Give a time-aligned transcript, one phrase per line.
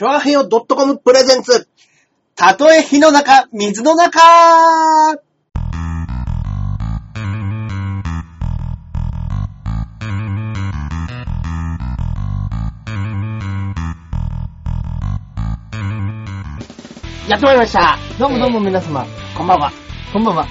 [0.00, 1.68] チョアヘヨ .com プレゼンツ。
[2.34, 4.18] たとえ火の中、水の中
[17.28, 17.98] やってまいりました。
[18.18, 19.04] どうもどうも皆様、
[19.36, 19.70] こんばんは。
[20.14, 20.46] こんばんは。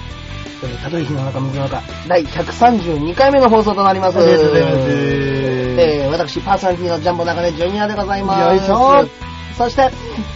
[0.62, 4.18] えーたとえ火の中、水の中、第132回目の放送となります。
[4.20, 4.76] ありがとうございます
[5.82, 8.54] えー、私、パーソナリティのジャンボ中根ジュニアでございます。
[8.54, 9.29] よいしょ
[9.60, 9.90] そして、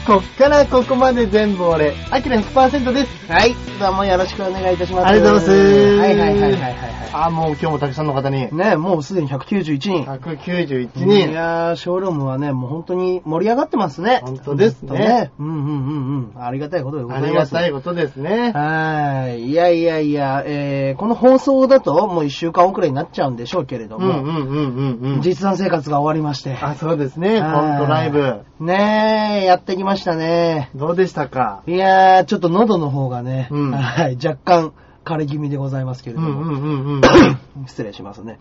[0.06, 3.32] こっからここまで全部俺、アキラ100%です。
[3.32, 5.06] はい、どうもよろしくお願いいたします。
[5.06, 6.74] ありがとうございますはいはいはいはいはい。
[7.14, 8.54] あー、もう今日もたくさんの方に。
[8.54, 10.02] ねもうすでに191人。
[10.04, 11.32] 191い人。
[11.32, 14.20] やー、ショールームはね、もう本当に盛り上がってますね。
[14.24, 16.44] 本当ですね本当うんうんうんうん。
[16.44, 17.32] ありがたいことでござあいます。
[17.32, 18.52] りがたいことですね。
[18.52, 19.50] はーい。
[19.52, 25.20] いやいやいや、えー、この放送だともう一週間遅れになっちゃうんでしょうけれども、うんうんうんうんうん。
[25.22, 26.58] 実弾生活が終わりまして。
[26.60, 27.40] あ、そうですね。
[27.40, 28.40] はいコントライブ。
[28.60, 28.74] ね
[29.12, 30.70] え、やってきましたね。
[30.74, 31.62] どうでしたか？
[31.66, 34.72] いやー、ちょっと喉の方がね、うんはい、若干
[35.04, 37.66] 枯れ気味でございますけれども、うんうんうんうん。
[37.66, 38.38] 失礼しますね。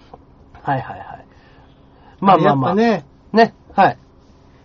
[0.54, 1.26] はいはいはい。
[2.20, 3.98] まあまあまあ、ね、ね、はい。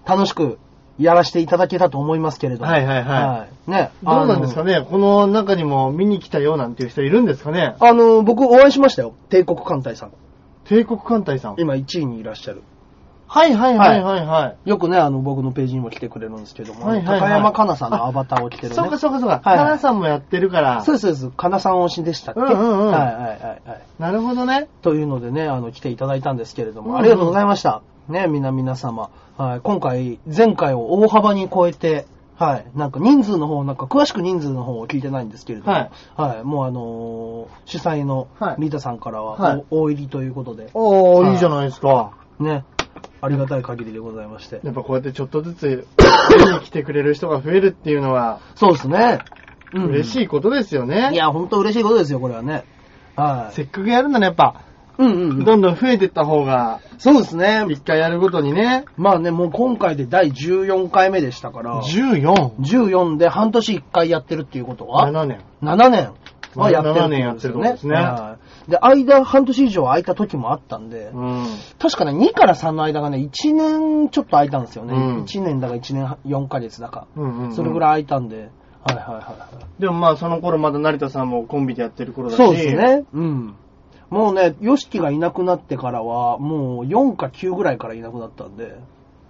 [0.06, 0.58] 楽しく
[0.98, 2.70] やらせていただけたと思いますけれども。
[2.70, 3.90] はいはいはいね。
[4.02, 4.80] どうなんですかね？
[4.80, 7.76] ねこの中にも見に来たよなんていう人いるんですかね？
[7.80, 9.14] あの、僕お会いしましたよ。
[9.28, 10.12] 帝国艦隊さん。
[10.64, 11.56] 帝国艦隊さん。
[11.58, 12.62] 今1位にいらっしゃる。
[13.28, 14.68] はいはいはいはいはい。
[14.68, 18.74] よくね、あの、僕のページにも来てくれるんですけども、はいはいはい高山かなさんのアバターを着てるね。
[18.74, 19.40] そうかそうかそうか。
[19.44, 20.82] はいはいカナさんもやってるから。
[20.82, 21.28] そうですそうです。
[21.36, 23.82] かなさん推しでしたっけ、うんうんうんはいはいはいはい。
[23.98, 24.68] なるほどね。
[24.82, 27.82] というのでね、あの、来ていただいたんですけれども、うんうんありがとうございました。
[28.08, 29.10] ね、みな皆様。
[29.36, 32.06] はい、今回、前回を大幅に超えて、
[32.38, 42.12] はい、なんか人数の方、なんか詳しく人数の方を聞いてないんですけれども、はいはい、もうあのー主催のはいリータさんからは、はいお大入りということで、おー、はいいいじゃないですか。
[42.38, 42.64] ね、
[43.20, 44.60] ありがたい限りでございまして。
[44.62, 45.86] やっぱこうやってちょっとずつ
[46.64, 49.18] 来てくれる人が増えるっていうのはそうですね。
[49.74, 51.10] うん嬉しいことですよね。
[51.12, 52.64] いや、本当嬉しいことですよ、これはね。
[53.16, 53.54] はい。
[53.54, 54.62] せっかくやるならやっぱ、
[54.96, 55.44] うんうんうん。
[55.44, 57.66] どんどん増えてった方が、そうですね。
[57.68, 65.40] 一回やるごとにね、まあね、もう今回で第14回目でしたから、14、14で半年1回やってるっていうことは、7年。
[65.62, 66.12] 7年
[66.56, 68.37] はやってる7年やってるってことですねはい
[68.68, 71.46] で、間半年以上空いた時もあったんで、うん。
[71.78, 74.94] 確かね、2から3の間がね、1年ちょっと空いたんですよね。
[74.94, 77.06] うん1年だか1年4ヶ月だか。
[77.16, 78.50] うんうんうんそれぐらい空いたんで、
[78.84, 79.48] はいはいはいは
[79.78, 79.80] い。
[79.80, 82.38] でもまあその頃まだ成田さんもコンビでやってる頃だし。
[82.38, 82.76] そうです。
[82.76, 83.04] ね。
[83.12, 83.54] うん。
[84.10, 88.78] もうね、ヨシキがいなくなってからは、もう4か9ぐらいからいなくなったんで、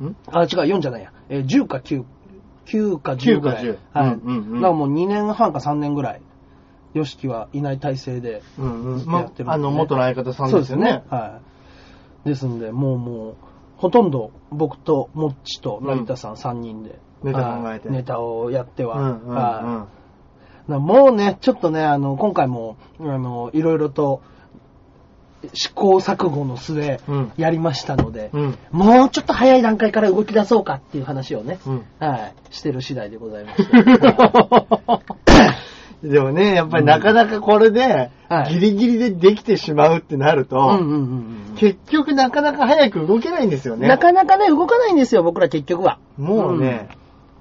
[0.00, 0.16] ん？
[0.30, 1.12] あ、違う、4じゃないや。
[1.28, 2.04] えー10か9、
[2.66, 3.64] 9か10ぐらい。
[3.64, 4.14] 9か10はい。
[4.14, 6.22] うんうんうんだからもう2年半か3年ぐらい、
[6.94, 9.12] ヨシキはいない体制で、うんうん。
[9.12, 11.02] やってるんでねあ、あの、元の相方さんですよね。
[11.08, 11.40] は
[12.24, 12.28] い。
[12.28, 13.34] ですんで、もうもう、
[13.76, 19.34] ほとんど僕とモッチと成田さん3人で、ネタ考えてはいネタをやっては、うんうんうん。
[19.34, 19.98] はい
[20.70, 24.20] なもうね、ちょっとね、あの、今回も、あの、いろいろと、
[25.54, 28.58] 試行錯誤の末うん、やりましたので、うん。
[28.70, 31.84] もうちょっと早い段階から動き出そうかっていう話をね、うん。
[32.00, 33.62] はい、してる次第でございます。
[33.70, 35.00] は
[36.02, 40.78] でもね、やっぱりなかなかこれでは、いギリギリでできてしまうってなると、
[41.56, 43.88] 結局なかなか早く動けないんですよね。
[43.88, 45.98] なかなかね、動かないんですよ、僕ら結局は。
[46.16, 46.88] もうね、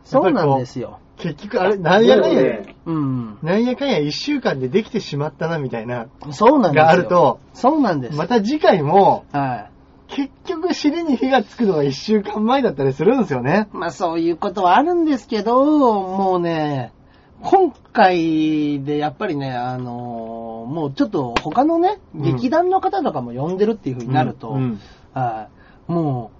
[0.05, 0.99] そうなんですよ。
[1.17, 2.41] 結局あれ、なんやかんや、
[2.85, 3.37] うん。
[3.41, 6.83] なんやかんや一週間でできてしまったなみたいな、そうなんですよ。
[6.85, 8.17] があると、そうなんです。
[8.17, 9.71] また次回も、はい。
[10.07, 13.67] 結局尻に火がつくのが一週間前だったりするんですよね。
[13.73, 16.93] まあそういうことはあるんですけど、もうね、
[17.41, 22.21] 今回でやっぱりね、あのーもうちょっと他のね、うん。
[22.23, 24.63] 劇団の方とかも呼んでるっていう風になると、うん。
[24.63, 24.81] うん。
[25.13, 25.49] は
[25.87, 25.91] い。
[25.91, 26.31] も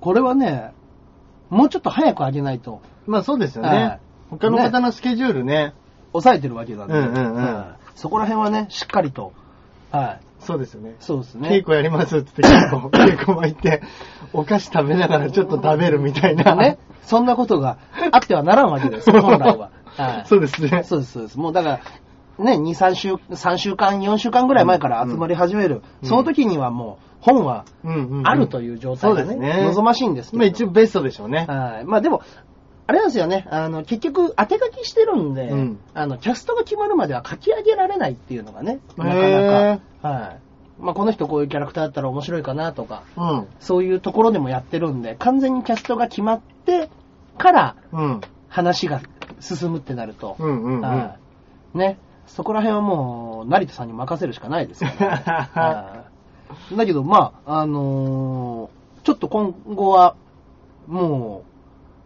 [0.00, 0.72] う、これはね、
[1.48, 3.78] もうちょっと早く上げないと、まあそうですよはい。
[3.78, 4.00] ね。
[4.30, 5.74] 他の方のスケジュールね、
[6.12, 7.42] 抑えてるわけなんで、うんうんうん。
[7.42, 7.90] はい。
[7.94, 9.32] そこら辺はね、しっかりと、
[9.90, 10.96] はい、そうですよね。
[11.00, 11.48] そうですね。
[11.48, 13.82] 稽古やりますって言って稽古、稽古場行って、
[14.32, 16.54] お菓子食べながらちょっと食べるみたいな。
[16.54, 17.78] ね、そんなことが
[18.12, 19.70] あってはならんわけです、 本来は。
[19.96, 20.84] はいそうですね。
[20.84, 21.38] そうです、そうです。
[21.38, 21.80] もうだか
[22.38, 25.82] ら、ね、2、3週、3週間、4週間ぐらい前から集まり始める。
[26.02, 27.64] うんその時にはもう、本は
[28.22, 30.38] あるという状態がね、ね望ましいんですけど。
[30.38, 31.46] まあ一応ベストでしょうね。
[31.48, 31.84] はい。
[31.84, 32.22] まあでも、
[32.88, 35.78] あれなんですよね、あの、結局、当て書きしてるんで、うん。
[35.92, 40.38] あの、キャストが決まるまでは書き上げられないっていうのがね、なかなへか、はい。
[40.80, 43.48] まあこの人こういうキャラクターだったら面白いかなとか、うん。
[43.60, 46.88] そういうところでもやってるんで、完全にキャストが決まって
[47.36, 48.20] からうん。
[48.48, 49.02] 話が
[49.40, 50.80] 進むってなると、うんうんうん。
[50.80, 51.16] は
[51.74, 51.78] い。
[51.78, 54.96] ね、そこら辺はもう、成田さんに任せるしかないですよ、ね。
[55.04, 56.04] は
[56.72, 56.76] い。
[56.76, 60.16] だけど、まあ、あのーちょっと今後は、
[60.86, 61.44] も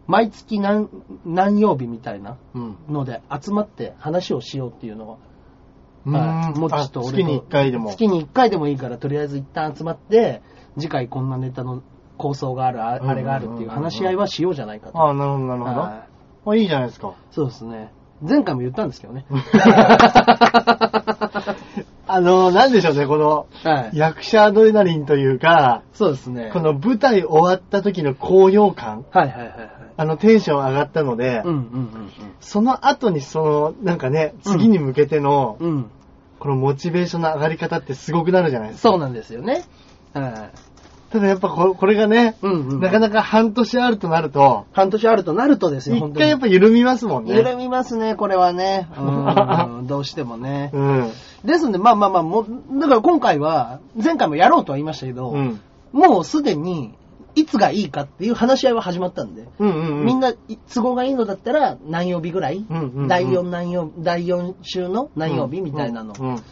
[0.07, 0.89] 毎月何、
[1.25, 2.77] 何曜日みたいなうん。
[2.89, 5.17] ので集まって話をしようっていうのは、
[6.05, 7.89] うはいんもっちと俺月に1回でも。
[7.89, 10.41] 月に1回でもいいから、とりあえず一旦集まって、
[10.77, 11.81] 次回こんなネタの
[12.17, 14.99] 構想がある、ああれがあるっていう話し合いはしようじゃないかと。
[14.99, 15.79] ああ、なるほど、なるほど。
[15.81, 16.13] はい
[16.45, 17.15] あ、いいじゃないですか。
[17.31, 17.93] そうですね。
[18.21, 19.25] 前回も言ったんですけどね。
[22.05, 23.97] あの、なんでしょうね、この、はい。
[23.97, 26.49] 役者アドレナリンというか、そうですね。
[26.53, 29.71] この舞台終わった時の高揚感、はいはいはいはい。
[29.95, 35.91] あのテンション上がったので、うんうんその後にその、なんかね、次に向けての、うん。
[36.39, 38.89] このモチベーションの上がり方ってすごくなるじゃないですか。
[38.89, 39.63] そうなんですよね。
[40.13, 40.73] はい。
[41.13, 42.79] ただやっぱここれがね、うんうん。
[42.81, 46.11] なかなか半年あるとなると、半年あるとなるとですよ、一。
[46.11, 47.35] 回やっぱ緩みますもんね。
[47.35, 48.89] 緩みますね、これはね。
[48.97, 50.71] うん、どうしてもね。
[50.73, 51.11] うん。
[51.45, 55.61] ですんで、まあまあまあ、もう、だから今回は、前回もやろうとは言いましたけど、うん。
[55.93, 56.93] もうすでに、
[57.35, 60.05] いつがいいかっていう話し合いは始まったんで、うんうんうん。
[60.05, 60.33] みんな
[60.73, 66.13] 都合がいいのだったら何曜日ぐらい、うんうんうん第4何曜、第4週の何曜日みたいなの。
[66.17, 66.43] うんうん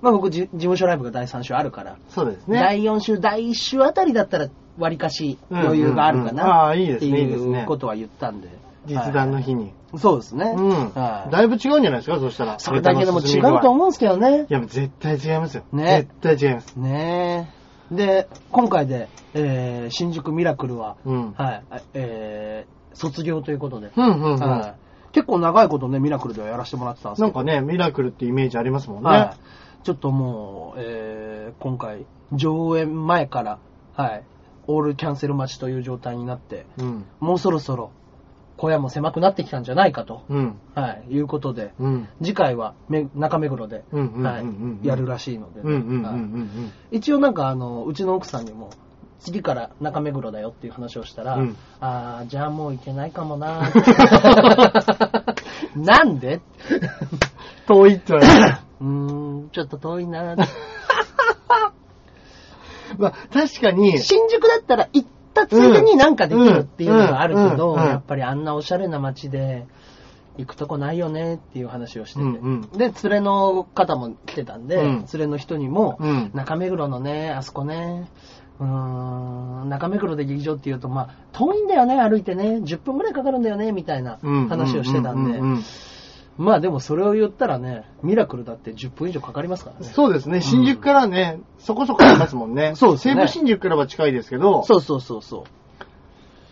[0.00, 2.58] まあ僕じ、事務所ライブが第3週あるから、そうですね。
[2.58, 4.48] 第4週、第1週あたりだったら、
[4.78, 8.48] 割かし余裕があるかうんうんうんってあいうねことは言ったんで。
[8.86, 9.74] 実弾の日に。
[9.96, 10.54] そうですね。
[10.56, 10.70] うん。
[10.90, 12.58] はいだいぶ違うんじゃないですか、そしたら。
[12.58, 14.46] それだけでも違うと思うんですけどね。
[14.48, 15.64] いや、絶対違いますよ。
[15.72, 16.74] ね絶対違います。
[16.76, 17.59] ねえ。
[17.90, 21.32] で、今回で、えー、新宿ミラクルは、うん。
[21.32, 21.64] はい、
[21.94, 24.38] えー、卒業ということで、うんうんうん。
[24.38, 24.74] はい
[25.12, 29.08] 結構長いことね、ミラクルではやらせてもらってたんですけど、なんかね、ミラクルってイメージありますもんね。
[29.08, 33.58] はい、ちょっともう、えー、今回、上演前から、
[33.94, 34.22] はい、
[34.68, 37.04] オールキャンセル待ちという状態になって、うん。
[37.18, 37.90] もうそろそろ
[38.60, 40.60] 小屋も狭くなってきたんじゃないかと、うん。
[40.74, 42.08] はい、いうことで、うん。
[42.22, 44.42] 次回はめ中目黒で、は
[44.82, 45.62] い、やるらしいので。
[46.90, 48.68] 一応なんかあの、うちの奥さんにも、
[49.18, 51.56] 次から中目黒だよっていう話をしたら、うん。
[51.80, 53.62] あー、じゃあもう行けないかもな
[55.74, 56.42] なんで？
[57.66, 58.56] 遠いって言われる。
[58.82, 58.88] うー
[59.46, 60.36] ん、ちょっと遠いな
[62.98, 69.66] まあ、確かに、新宿だったら行ったついでになんかできるっていうのがあるけど、やっぱりあんなおしゃれな街で、
[70.38, 72.22] 行くとこないよねっていう話をしてて。
[72.22, 72.60] うんうん。
[72.78, 74.98] で、連れの方も来てたんで、うん。
[75.00, 76.30] 連れの人にも、うん。
[76.34, 78.08] 中目黒のね、あそこね、
[78.58, 84.48] うーん、中目黒で劇場っていうと、まあ、遠いんだよね、歩いてね、10分ぐらいかかるんだよね、みたいなうん。
[84.48, 85.62] 話をしてたんで
[86.38, 89.92] まあでもそれを言ったらね、ミラクルだって10分以上かかりますからね。
[89.92, 92.74] そうですね、新宿からね、そこそこありますもんね。
[92.76, 95.44] そうですね西武新宿からは近いですけど、そうそうそうそ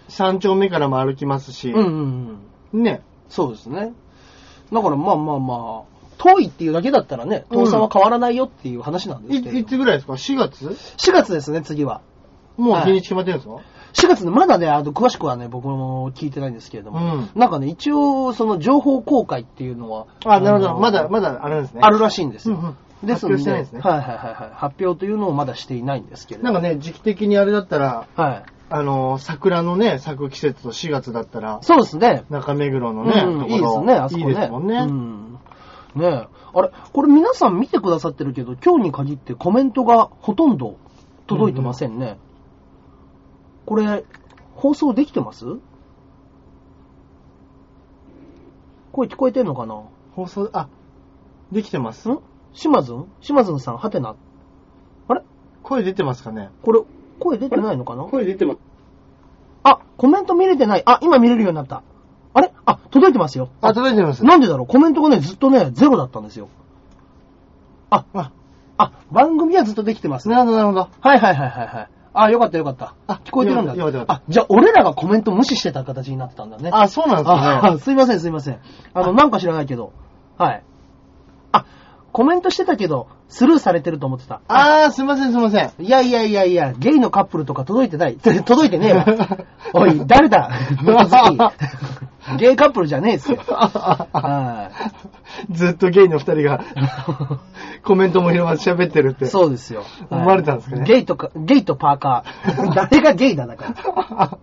[0.08, 2.40] 三丁目からも歩きますしう。、うんうん
[2.72, 2.82] うん。
[2.82, 3.02] ね。
[3.28, 3.92] そうですね。
[4.72, 9.56] だからまあまあまあ、遠いっていうだけだったらね、遠さは変わらないよっていう話なんですけど。
[9.56, 12.00] いいつぐらいですか ?4 月？4月ですね、次は。
[12.56, 13.60] もう日にち決まってるんですか、
[13.92, 20.70] 4月ね、まだね、あの、詳しくはね、僕も聞いてないんですけれども、うんなんかね、一応、その情報公開っていうのは、あ、なるほど。
[20.74, 21.80] のまだ、まだあれなんですね。
[21.82, 22.56] あるらしいんですよ。
[22.56, 24.50] うんうんですので発表してないですねはいはいはいはい。
[24.54, 26.52] 発表というのをまだしていないんですけれども。
[26.52, 28.42] なんかね、時期的にあれだったら、はい。
[28.70, 32.24] あのー、桜のね、咲く季節と4月だったら、そうですね。
[32.28, 34.30] 中目黒のね、うんところいいですね、あそこね。
[34.30, 34.76] いいですもんね。
[34.76, 35.38] うん。
[35.94, 36.28] ねえ。
[36.54, 40.76] あれ、これ皆さん見てくださってるけど、今日に限ってコメントがほとんど
[41.26, 42.18] 届いてませんね。
[43.68, 44.02] これ、
[44.54, 45.44] 放送できてます？
[48.92, 49.82] 声聞こえてんのかな？
[50.12, 50.68] 放送、あ、
[51.52, 52.18] できてますん？
[52.54, 52.94] 島津？
[52.94, 54.16] ん島津さん、はてな？
[55.08, 55.20] あれ？
[55.62, 56.48] 声出てますかね？
[56.62, 56.80] これ、
[57.20, 58.04] 声出てないのかな？
[58.04, 58.58] 声出てます。
[59.64, 60.82] あ、コメント見れてない。
[60.86, 61.82] あ、今見れるようになった。
[62.32, 62.50] あれ？
[62.64, 63.50] あ、届いてますよ。
[63.60, 64.24] あ、届いてます。
[64.24, 64.66] なんでだろう？
[64.66, 66.48] コメントがね、ずっとね、ゼロだったんですよ。
[67.90, 68.32] あ、あ、
[68.78, 70.36] あ、番組はずっとできてますね。
[70.36, 70.88] なるほど、なるほど。
[71.06, 71.88] はいはいはいはいはい。
[72.22, 72.94] あ、よかったよかった。
[73.06, 73.74] あ聞こえてるんだ。
[73.74, 76.70] よかったよかったあ、じゃあ俺らがコメント無視してた形になってたんだね。
[76.72, 77.78] あ、そうなんですかあね。
[77.78, 78.58] すいませんすいません。
[78.94, 79.92] あの、なんか知らないけど。
[80.36, 80.62] はい。
[82.08, 84.40] あ、コメントしてたけど、スルーされてると思ってた。
[84.48, 85.72] あー、すいません、すいません。
[85.78, 88.16] いやいやいやいや、ゲイのカップルとか届いてない。
[88.16, 89.06] 届いてねえわ。
[89.74, 90.50] おい、誰だ？
[92.38, 93.38] ゲイカップルじゃねえっすよ。
[93.38, 94.70] は
[95.50, 95.52] い。
[95.54, 96.60] ずっとゲイの二人が
[97.84, 99.26] コメントも拾わず喋ってるって。
[99.26, 99.84] そうですよ。
[100.10, 100.84] 思われたんですかね？
[100.84, 102.74] ゲイとか、ゲイとパーカー。
[102.74, 103.46] 誰がゲイだ？
[103.46, 103.74] だか
[104.10, 104.38] ら。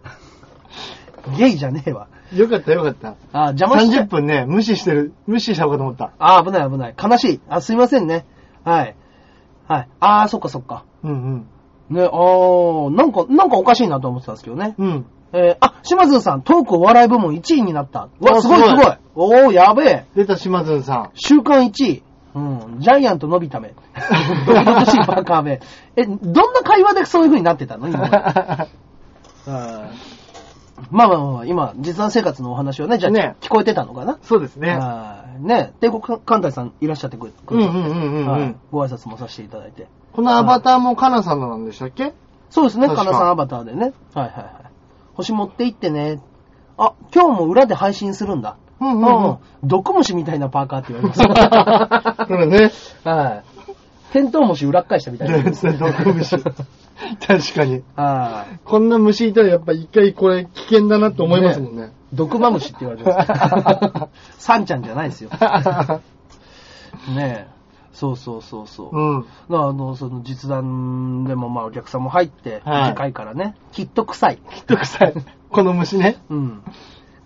[1.32, 2.08] ゲイじゃねえわ。
[2.34, 3.16] よかったよかった。
[3.34, 6.12] あ、邪魔しちゃ30分ね、無視してる、無視したのかと思った。
[6.20, 6.96] あ、危ない危ない。
[7.02, 7.42] 悲しい。
[7.50, 8.26] あ、すいませんね。
[8.64, 8.96] はい。
[9.68, 9.88] はい。
[10.00, 10.84] あー、そっかそっか。
[11.04, 11.46] うん
[11.90, 14.76] ね、あー、なんか、なんかおかしいなと思ってたんですけどね。
[14.78, 14.88] うん。
[14.88, 15.06] うん。
[15.34, 18.10] えー、あ、島津さん、トークお笑い部門1位になった。
[18.20, 18.98] うわ、あすごいすごごい。
[19.16, 20.06] おー、やべえ。
[20.16, 21.10] 出た島津さん。
[21.14, 22.04] 週間1位。
[22.36, 22.78] うん。
[22.80, 23.74] ジャイアントのびため。
[25.08, 25.62] バカめ。
[25.96, 27.88] え、どんな会話でそういう風になってたの？
[27.88, 28.00] 今。
[28.08, 28.68] は
[29.48, 30.15] い
[30.92, 34.18] まあまあまあ、今、実弾生活のお話をね、じゃあ、ね聞こえてたのかな？
[34.22, 34.76] そうですね。
[34.76, 39.88] はいね、帝国艦隊さんいらっしゃってくれくれたんでうんうんうんうんうんはいご挨拶もさせていただいて。
[40.14, 42.14] このアバターもカナさんのなんでしたっけ？
[42.50, 43.94] そうですね、確かかなさんアバターでね。
[44.14, 44.54] はいはいはい。
[45.16, 46.20] 星持って行ってね。
[46.78, 48.58] あ、今日も裏で配信するんだ。
[48.82, 52.28] うんうんうんうん毒虫みたいなパーカーって言われます。
[52.28, 52.72] これね。
[53.04, 53.44] はい。
[54.14, 55.38] テントウムシ裏っ返したみたいな。
[55.44, 56.38] 毒虫。
[57.26, 57.84] 確かに。
[57.96, 58.60] はい。
[58.64, 61.92] こんな虫いたらやっぱ一回これ危険だなって思いますもんね。
[62.14, 64.40] 毒マムシって言われてます。
[64.44, 65.30] サンちゃんじゃないですよ。
[67.14, 67.56] ねえ。
[67.94, 68.98] そうそうそうそう。
[68.98, 69.26] うん。
[69.48, 74.38] まああの、その実弾でもまあお客さんも入って、はい次回からね、きっと臭い。
[74.38, 75.14] きっと臭い。
[75.50, 76.18] この虫ね。
[76.30, 76.64] うん。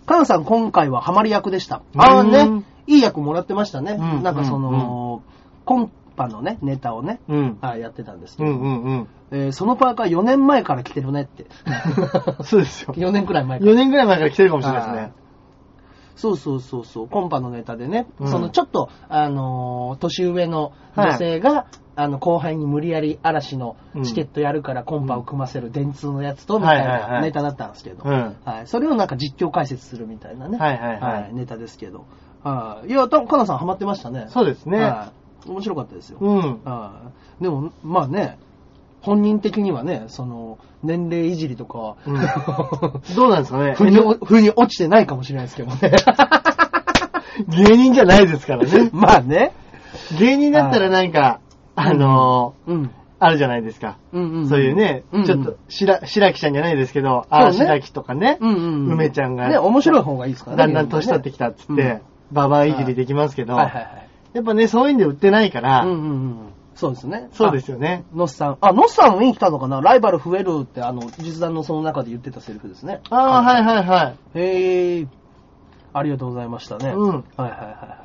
[0.06, 1.82] カナさん今回はハマり役でした。
[1.94, 3.96] うんああね、いい役もらってましたね。
[3.98, 5.22] うんなんかその、
[5.64, 7.58] コンパのね、ネタをね、うん。
[7.62, 9.08] はいやってたんですけど、うんうんうん。
[9.30, 11.46] えーそのパーカー4年前から着てるねって。
[12.44, 12.94] そうですよ。
[12.94, 13.72] 4年くらい前から。
[13.72, 15.12] 4年ぐらい前から来てるかもしれないですね。
[16.16, 18.28] そうそうそうそう、コンパのネタでね、うん。
[18.28, 27.22] そのちょっと、あのー年上の女性が、あの、後輩に無理やり嵐のチケットやるからコンパを組ませる電通のやつと、みたいはいはいはない。
[27.22, 28.36] ネタだったんですけど、うん。
[28.44, 31.34] はい、それをなんか実況解説するみたいなね、はいはいはい。
[31.34, 32.04] ネタですけど、
[32.42, 34.26] はい、いや、たかなさんハマってましたね。
[34.28, 34.80] そうですね。
[34.80, 36.18] はい、面白かったですよ。
[36.20, 36.60] うん。
[36.64, 38.38] はい、でも、まあね、
[39.02, 42.20] 本人的にはね、その、年齢いじりとかは、うん
[43.16, 43.74] どうなんですかね？
[43.74, 45.92] 腑に腑に落ちてないかもしれないですけどね。
[47.48, 48.90] 芸人じゃないですからね。
[48.92, 49.52] まあね。
[50.18, 51.40] 芸人だったらなんか、
[51.74, 52.82] あのうん。
[52.84, 53.96] ー、あるじゃないですか。
[54.12, 54.48] うんうん。
[54.48, 58.92] そういうね、うんちょっと、しら、白木ちゃんじゃないですけど、あ、そうね白木とかね、うんうんうん。
[58.92, 60.62] 梅ちゃんがね、面白い方がいいですからね。
[60.64, 62.00] だんだん年取ってきたっつって、うん
[62.32, 64.09] ババアいじりできますけど、はいはいはい。
[64.32, 66.04] やっぱね、そういうんで売ってないから、うんうんう
[66.44, 66.52] ん。
[66.74, 67.28] そうですね。
[67.32, 68.04] そうですよね。
[68.12, 68.16] あ。
[68.16, 68.58] ノッさん。
[68.60, 69.80] あ、ノッさん見に来たのかな？
[69.80, 73.00] ライバル増えるって、あの、実弾のその中で言ってたセリフですね。
[73.10, 74.38] ああ、はいはいはい。
[74.38, 75.06] へえ。
[75.92, 76.90] ありがとうございましたね。
[76.90, 77.98] うんはいはいは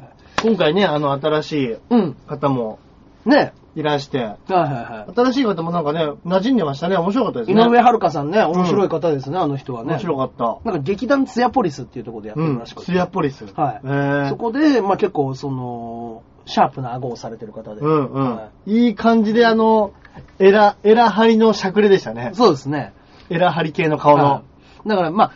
[0.43, 1.79] 今回ね、あの、新しいいはい。
[1.91, 2.15] うん。
[2.27, 2.79] 方も
[3.25, 3.53] ね。
[3.75, 5.13] いらして、はいはいはい。
[5.13, 6.95] 新しい方もなんかね、馴染んでましたね。
[6.95, 7.61] 面白かったですね。
[7.61, 9.91] 井上遥さんね、面白い方ですね、あの人はね。
[9.91, 10.59] 面白かった。
[10.63, 12.79] なんか劇団ツヤポリスっていうところでやってうんるらしく。
[12.79, 12.85] て。
[12.85, 13.45] ツヤポリス。
[13.53, 17.81] はいえーそこで、まあ結構、その、シャープな顎をされてる方で。
[17.81, 19.91] うんうん、はいい感じで、あの、
[20.39, 22.31] エラ、エラ張りのしゃくれでしたね。
[22.33, 22.93] そうですね。
[23.29, 24.23] エラ張り系の顔の。
[24.25, 24.55] はい
[24.85, 25.31] だから、まあ、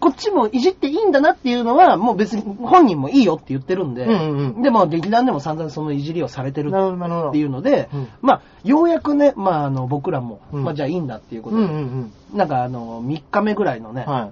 [0.00, 6.70] こっちもいじっていいんだなっていうのは、もう別に本人もいいよって言ってるんで、うんうんうんでも劇団でも散々そのいじりをされてる。
[6.70, 14.12] っていうので、うんまあ、ようやくね、まあ、あの、僕らも、うんまあ、じゃあいいんだっていうことで、うんうんなんかあの、3日目ぐらいのね、うん。
[14.12, 14.30] は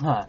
[0.00, 0.04] い。
[0.04, 0.26] は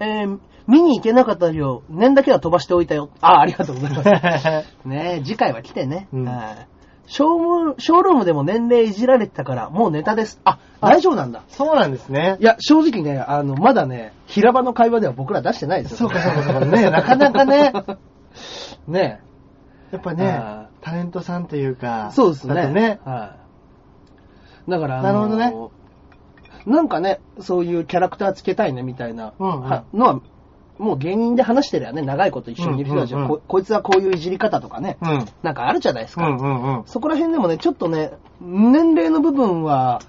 [0.00, 0.04] い。
[0.04, 1.82] えー見に行けなかったよ。
[1.90, 3.10] 念だけは飛ばしておいたよ。
[3.20, 4.68] ああ、ありがとうございます。
[4.86, 6.06] ね次回は来てね。
[6.12, 6.69] うんはい。
[7.10, 10.40] ショームショールームでも年齢いじられてたから、もうネタです。
[10.44, 11.42] あ、大丈夫なんだ。
[11.48, 12.44] そうなんですねい。
[12.44, 15.96] や、正直ね、あの、まだね、平場の会話では僕ら出してないですよ。
[15.98, 16.66] そうかそうかそうか。
[16.66, 17.72] ね、 なかなかね、
[18.86, 19.20] ね
[19.90, 22.54] やっぱねあ、タレントさんというか、そうですね。
[22.54, 23.34] だとね、は
[24.68, 24.70] い。
[24.70, 25.52] だから、なるほどね
[26.64, 30.20] なんかね、そういうキャラクターつけたいねみたいな、のは、
[30.80, 35.26] もう芸人で話してるよね、長いこと一緒にいる人たちは、うんうんうんここいつはこういういじり方とかね、うん。
[35.42, 36.26] なんかあるじゃないですか。
[36.26, 36.84] うんうんうん。
[36.86, 40.00] そこら辺でもね、ちょっとね、年齢の部分は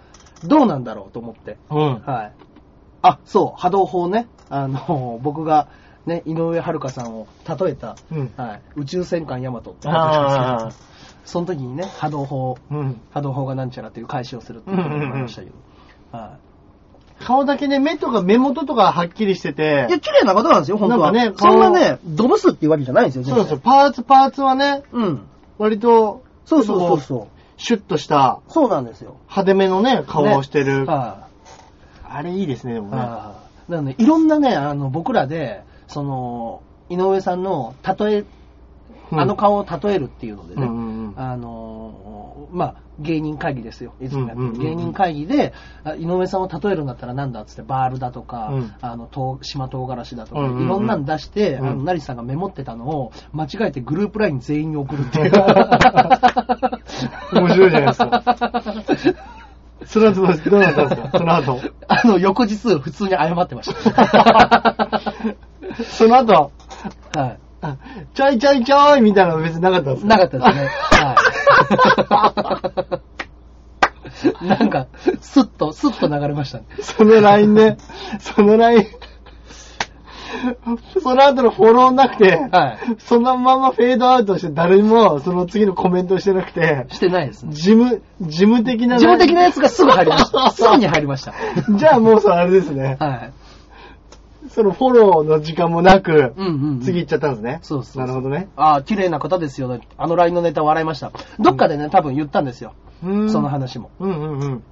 [0.45, 1.57] どうなんだろうと思って。
[1.69, 1.99] うん。
[1.99, 2.31] はい。
[3.01, 4.27] あ、そう、波動砲ね。
[4.49, 5.67] あの、 僕が、
[6.05, 8.33] ね、井上遥さんを例えた、うん。
[8.37, 10.71] はい、宇宙戦艦ヤマトってああ。
[11.25, 13.01] その時にね、波動砲、うん。
[13.11, 15.55] 波動砲がなんちゃらっていう返しをするっていうのがありましたけど。
[16.11, 16.37] は
[17.21, 19.53] 顔だけね、目とか目元とかはっきりしてい。
[19.53, 21.11] ていや、、綺麗な方なんですよ、本当は。
[21.11, 23.57] なんかねそんなね、ドブスっていうわけじゃないんですよ、そうなんですよ。
[23.57, 25.27] 全パーツパーツはね、然うん。
[25.57, 27.41] 割と、そうそうそうそう。
[27.57, 29.17] シュッとしたそうなんですよ。
[29.29, 30.85] 派手めのね、顔をしてる。
[30.85, 31.27] は
[32.03, 32.91] あれいいですね、でもい。
[32.91, 32.97] ね。
[32.97, 33.07] はい。
[33.07, 33.35] だか
[33.69, 38.25] らね、いろんなね、あの、僕らで、その、井上さんの、例え、
[39.13, 43.93] あの顔を例えるっていうのでね、うんうんうんあのーまあ、芸人会議ですよ。
[44.01, 45.53] いつもやってる芸人会議で、
[45.83, 49.07] あ井上さんを例えるんだったらなんだっつって、バールだとか、うんあの、
[49.41, 55.31] 島唐辛子だとか、いろんなの出して、うんあの、成さんがメモってたのを、間違えてグループライン全員に送るっていう。
[57.33, 58.23] 面白いじゃないですか。
[59.85, 61.09] その後どうどうなったんですか？
[61.17, 61.59] その後。
[61.87, 65.01] あの、翌日普通に謝ってました。
[65.83, 66.51] その後、
[67.15, 67.37] はい。
[67.63, 67.77] あ
[68.15, 70.55] ちょいちょいちょいみたいなの別になかったんですなかったですね。
[70.91, 71.15] はい。
[74.41, 74.87] なんか、
[75.21, 76.65] スッと、スッと流れましたね。
[76.81, 77.77] その LINE ね、
[78.19, 78.85] その LINE、
[81.01, 87.53] その後のフォローなくて、はいそのままフェードアウトして誰もその次のコメントしてなくて、してないですね。
[87.53, 90.51] 事務、事務的な、自分的なやつがすぐ入りました。
[90.51, 91.33] すぐに入りました。
[91.69, 92.97] じゃあもうそれあれですね。
[92.99, 93.33] はい。
[94.53, 97.59] そのフォローの時間もなく、うんうんうん次行っちゃったんですね。
[97.61, 98.49] そうそうなるほどね。
[98.55, 99.87] ああ、綺麗な方ですよね。
[99.97, 101.11] あの LINE のネタ笑いました。
[101.39, 102.73] どっかでね、多分言ったんですよ。
[103.03, 103.49] うんその。
[103.49, 103.91] 話も。
[103.99, 104.63] うんうんうん。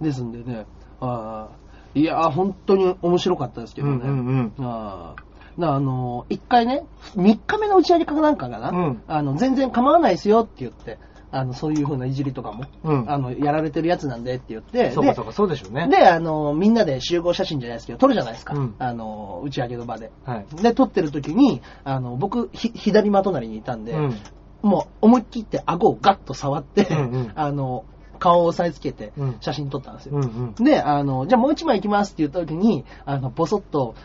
[0.00, 0.66] ですんでね、
[1.00, 3.94] あーいやー、本当に面白かったですけどね。
[3.94, 6.84] うんうんあーなあのー、一回ね、
[7.16, 10.98] 3日目の打ち上げかなんかかな、うんあの、全然構わないですよって言って、
[11.34, 15.88] あの、そういう風ないじりとかも、うんあの、やられてるやつなんでって言って、でそうかそうか、そうでしょうね。
[15.88, 18.54] で、あの、みんなで集合写真じゃないですけど、撮るじゃないですか。
[18.54, 20.12] うんあの、打ち上げの場で。
[20.24, 20.62] はい。
[20.62, 24.14] で、撮ってる時に、あの、僕、ひ左間隣にいたんで、うん。
[24.62, 27.84] もう思いっきって顎をガッと触って、うんうん あの、
[28.20, 30.14] 顔を押さえつけてうん写真撮ったんですよ。
[30.16, 30.64] うんうん。
[30.64, 33.96] で、あの、じゃあもう一枚行きますって言った時に、あの、ボソッと、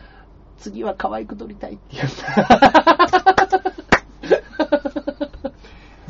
[0.58, 2.99] 次は可愛く撮りたいって言った。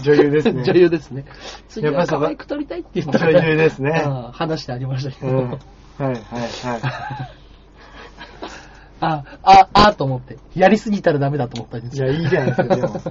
[0.02, 0.62] 女優ですね。
[0.64, 1.25] 女優ですね。
[1.69, 3.19] 次は可愛く撮りたいって言った。
[3.19, 5.33] 女優ですねうん話してありましたけど。
[5.33, 5.50] うん。
[5.50, 6.21] はいはいはい。
[9.00, 10.37] あ、あ、あと思って。
[10.54, 13.00] やりすぎたらダメだと思ったんですいや、いいじゃないですか、でも。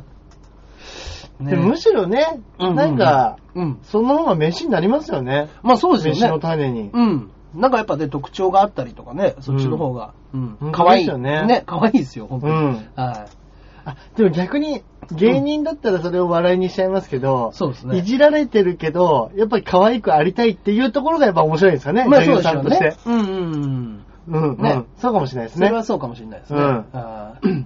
[1.39, 3.79] ねでむしろね、うんうんなんか、うん。
[3.83, 5.47] その方が飯になりますよね。
[5.63, 6.41] まあそうです飯のよね。
[6.41, 6.89] 種に。
[6.93, 7.31] うん。
[7.55, 10.13] なんかやっぱね、特徴があったりとかね、そっちの方が。
[10.33, 12.53] うん可愛いですよねね、可愛いですよ、本当に。
[12.53, 12.65] うん。
[12.73, 12.85] はい。
[13.85, 22.97] あ、でも逆に、芸人だったらそれを笑いにしちゃいますけど、そうですねいじられてるけど、やっぱり可愛くありたいっていうところがやっぱ面白いですかね、まあ女優そうでしょうんさとしてね。。
[23.05, 24.51] うんうんうん。
[24.51, 24.85] うん、ねうん。
[24.97, 25.77] そうかもしれないですねそれ。
[25.77, 26.59] はそうかもしれないですね。
[26.59, 27.65] うんあー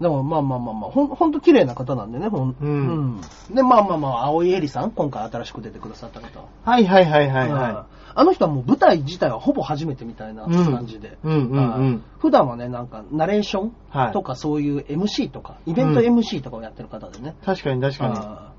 [0.00, 6.40] でもまあまあまあまあ、ほんほんと綺麗な方なんでね、ほん、うんうんで、まあまあまあ、青井絵里さん、今回新しく出てくださった方。
[6.64, 11.18] はいはいはいはいうんはあの人はもう舞台自体はほぼ初めてみたいな感じで。
[11.24, 17.34] うん普段はね、なんか、ナレーションはいとかそういう MC とか、イベント MC とかをやってる方でね。
[17.42, 17.46] い。
[17.46, 18.14] 確かに確かに。
[18.14, 18.52] だか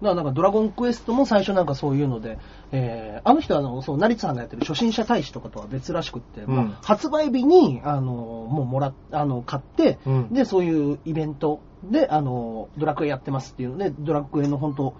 [0.00, 2.38] らなんかドラゴンクエストも最初なんかそういうので、
[2.70, 14.94] えーあの人はあの、そう、成田さんがやってる初心者大使とかとは別らしくって、うん発売日に、あの、もうもらっ、あの、買って、うんで、そういうイベントで、あの、ドラクエやってますっていうので、ドラクエの本当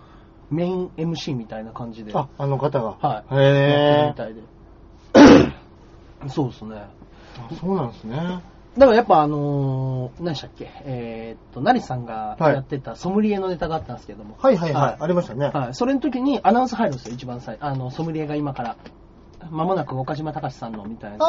[0.51, 2.97] メイン MC みたいな感じで、あ、あの方が。
[3.01, 3.35] はい。
[3.35, 4.39] へやってるえ
[5.13, 5.15] み。
[5.15, 5.49] たいで。
[6.29, 6.77] そうですね。
[7.39, 8.17] あそうなんですね。
[8.77, 10.71] だからやっぱあのー何でしたっけ？
[10.85, 14.37] えーっと、成さんがはいやってたソムリエのネタがあったんですけども。
[14.39, 14.83] はいはいはい。
[14.83, 15.51] はいありましたね。
[15.53, 15.75] はい。
[15.75, 17.65] それの時にアナウンス入るんですよ、一番最初。
[17.65, 18.77] あの、ソムリエが今から、
[19.51, 21.25] 間もなく岡島隆さんのみたいな。
[21.25, 21.29] あ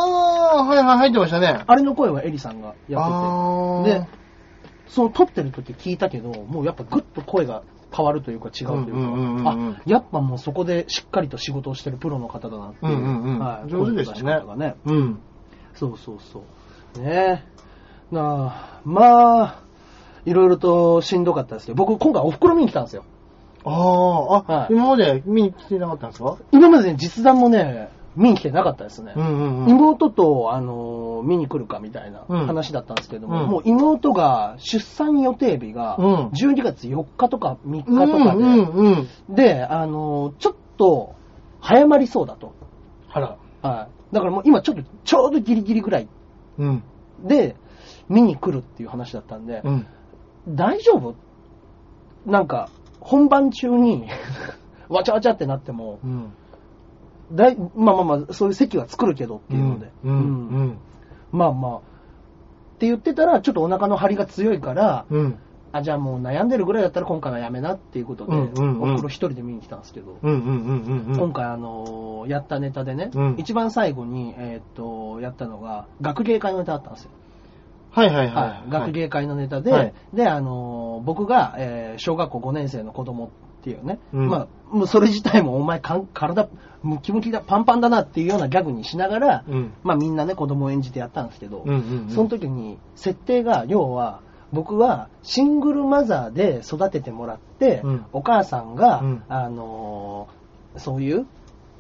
[0.59, 1.63] あ、はいはい、入ってましたね。
[1.65, 3.99] あれの声はエリさんがやってて。
[3.99, 4.07] で、
[4.87, 12.93] その撮ってる時聞いたけど、もうやっぱぐっと声が変わるというか違うというか、あ、やっぱもうそこでしっかりと仕事をしてるプロの方だなっていう。
[12.93, 13.69] うんうんうんはい。
[13.69, 14.75] 上手でしたねがね。
[14.85, 15.19] うん。
[15.73, 16.43] そうそうそ
[16.97, 17.01] う。
[17.01, 17.43] ね
[18.11, 18.15] え。
[18.15, 19.59] なあ、まあ、
[20.25, 23.03] いろいろとしんどかったですけど、僕今回お袋見に来たんですよ。
[23.65, 23.73] ああ、
[24.47, 26.37] あ、はい今まで見に来てなかったんですか？
[26.51, 29.13] 今までね、実弾もね、見に来てなかったですね。
[29.15, 29.69] うんうんうん。
[29.69, 39.35] 妹と、あのー見に来るかみたいなうん話だったんですけども、うんもう妹が出産予定日がうん12月4日とか3日とうんかで、うんうん。
[39.35, 41.15] で、あのーちょっと
[41.61, 42.53] 早まりそうだと。
[43.11, 43.37] あら。
[43.61, 44.15] はい。
[44.15, 46.07] だからもう今ちょっとちょうどギリギリぐらい
[46.57, 46.83] うん。
[47.23, 47.55] で
[48.07, 49.87] 見に来るっていう話だったんで、うん。
[50.47, 51.15] 大丈夫？
[52.25, 52.69] なんか、
[52.99, 54.07] 本番中に
[54.89, 56.33] わちゃわちゃってなっても、うん。
[57.31, 59.91] だいまあまあまあ、そういう席は作るけどっていうので。
[60.03, 60.13] うん。
[60.13, 60.17] う
[60.63, 60.77] ん。
[61.31, 61.75] まあまあ。
[61.77, 61.81] っ
[62.79, 65.39] て言ってたら、ちょっとお腹の張りが強いから、うん。
[65.71, 70.31] あ、じゃあもう悩んでるぐらいだったら今回はやめなっていうことで、うんうんうん一人で見に来たんですけど、うん。
[70.31, 70.39] うん。
[70.39, 71.05] うん。
[71.09, 71.17] うん。
[71.17, 77.11] 今回あのーやったネタでね、うん一番最後に、えーっと、やったのが、学芸会のネタだったんですよ。
[77.91, 78.41] はいはいは。
[78.41, 78.71] はいい。
[78.71, 84.27] 学芸会のネタで、はいで、あのー僕が、えー小学校5年生の子供っていうね、うん。
[84.29, 86.47] まあ、もうそれ自体もお前かん体
[86.81, 89.73] ムキムキだ、パンパンだなっていうようなギャグにしながら、うん。
[89.83, 92.09] まあみんなね、子供を演じてやったんですけど、うんうんうん。
[92.09, 98.05] その時に設定が、要は、僕はシングルマザーで育ててもらって、うん。
[98.13, 99.23] お母さんが、うん。
[99.27, 100.39] あのー
[100.77, 101.25] そういう、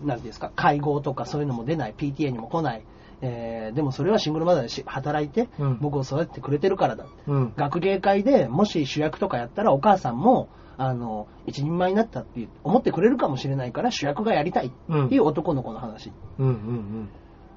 [0.03, 2.83] なんていうんですか、会合とかそういうのも出ない、PTA にも来ない、
[3.21, 5.77] えーでもそれはシングルマザーでし働いて、うん。
[5.79, 7.05] 僕を育ててくれてるからだ。
[7.27, 7.53] うん。
[7.55, 16.11] 学芸会でもし主役とかやったらお母さんも、あの、一人前になったって思ってくれるかもしれないから主役がやりたいっていう男の子の話。
[16.39, 16.47] うん。
[16.47, 17.09] うん。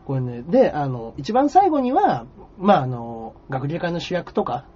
[0.05, 2.27] これね、で、あの、一番最後には、
[2.59, 4.67] まあ、あの、学芸会の主役とか、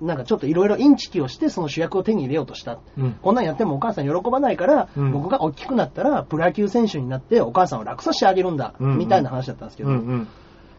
[0.00, 2.78] なんかちょっといろいろインチキをしてその主役を手に入れようとした。
[2.96, 3.12] うん。
[3.14, 9.96] こんなんやってもお母さん喜ばないから、うん僕が大きくなったらプロ野球選手になってお母さんを楽させてあげるんだ、うんうんみたいな話だったんですけど、うん。
[9.96, 10.28] うん。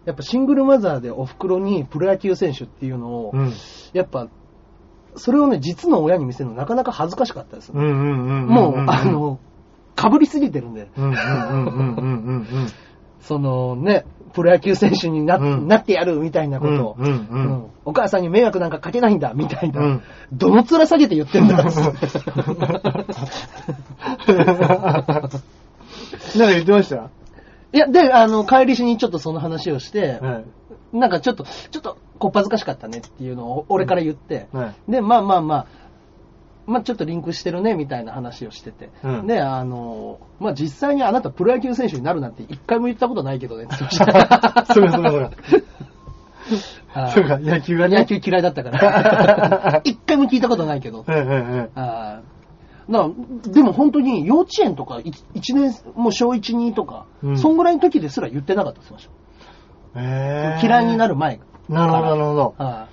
[0.05, 3.53] やっぱシングルマザーでお袋にプロ野球選手っていうのを、うん。
[3.91, 4.29] やっぱ、
[5.19, 7.71] それをね、実の親に見せるのなかなか恥ずかしかったです。
[7.71, 9.39] もう、あ、の、
[9.95, 10.89] 被りすぎてるんで。
[13.21, 15.67] そのね、プロ野球選手にな,、うん。
[15.67, 16.88] なってやるみたいなこと。
[16.88, 17.12] を、うんうん。
[17.12, 17.15] う
[17.65, 17.65] ん。
[17.86, 19.34] お母さんに迷惑なんかかけないんだ。
[19.34, 20.03] みたいな、うん。
[20.32, 21.58] どの面下げて言ってんだ。
[21.58, 21.73] なんか
[26.36, 27.10] 言ってました
[27.71, 30.45] いや、で、あの、帰りしにちょっとその話をして、はい。
[30.93, 34.91] なんかちょっと、ちょっと、こっぱずかしかったねっていうのを俺から言って、はい。
[34.91, 35.67] で、まあまあまあ、
[36.65, 44.73] まあちょっとリンクしてるねみたいな話をしてて、うんで、あの、まあ実際にあなたプロ野球選手になるなんて一回も言ったことないけどねって言ってました。
[44.73, 45.32] そうかそうかそうか。
[46.88, 47.97] はいそうか、野球がね。
[47.97, 49.82] 野球嫌いだったから。
[49.86, 51.04] 一回も聞いたことないけど。
[51.06, 51.69] はいはいはい。
[51.75, 52.39] あー
[52.91, 53.12] だか
[53.45, 59.29] らでも本当に幼稚園とか一一年、もう小1、2とか、うんそんぐらいの時ですら言ってなかったって言ってましへた。
[59.95, 61.13] 嫌いになる。
[61.13, 62.56] る前なるほど、なるほど。
[62.58, 62.88] は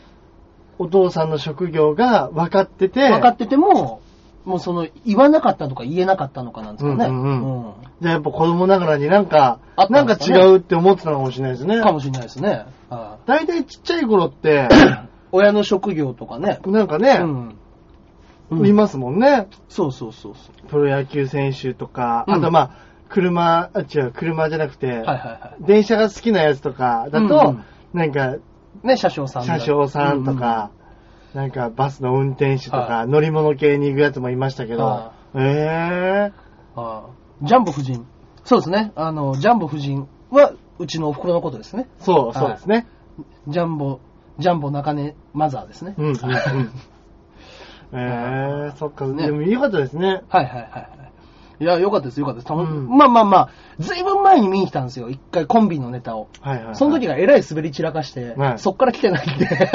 [0.79, 4.01] お父さんの職業が分かってて、い分かってても、
[4.45, 7.07] もうその、言わなかったのか言えなかったのかなんですかね。
[7.07, 11.81] うんうんうんうんじゃあやっぱ子供ながらになんか、あったなんか違うって思ってたのかもしれないですね。
[11.81, 12.67] かもしれないですね。
[12.91, 14.75] は大体ちっちゃい頃って、い
[15.33, 16.61] 親の職業とかね。
[16.67, 17.21] なんかね、
[18.51, 18.67] うん。
[18.67, 19.49] いますもんね。
[19.71, 22.71] そうそうそうそプロ野球選手とか、うんあとまあ、
[23.17, 24.91] 車、あ、違う、車じゃなくて、う。
[24.91, 28.35] はいはいは電車が好きなやつとかだと、うんうんなんか、
[28.85, 28.87] い。
[28.87, 30.71] ね、車掌さん車掌さんとか、
[31.33, 36.33] なんかバスの運転手とか、は乗り物系に行くやつもいましたけどは、えうんうん。
[36.77, 38.07] あージャンボ夫人。
[38.45, 38.93] そうですね。
[38.97, 41.89] あの、ジャンボ夫人は、うちのお袋のことですね。
[42.01, 42.87] ー、そう、そうですね。
[43.49, 44.01] ジャンボ、
[44.39, 45.95] ジャンボ中根マザーですね。
[45.97, 46.19] うん、うん、うん。
[47.93, 50.23] えー、そっか、ねでもよかったですね。
[50.29, 50.96] はいはいはいは
[51.61, 51.65] い。
[51.65, 52.47] いや、よかったです、よかったです。
[52.47, 55.09] たまうんまあまあまあ、ずいぶん前に見に来たんですよ。
[55.09, 56.29] 一回コンビのネタを。
[56.41, 56.77] はいはい、はい。
[56.77, 59.47] その時がえらい滑り散らかして、はいそっから来てないんで。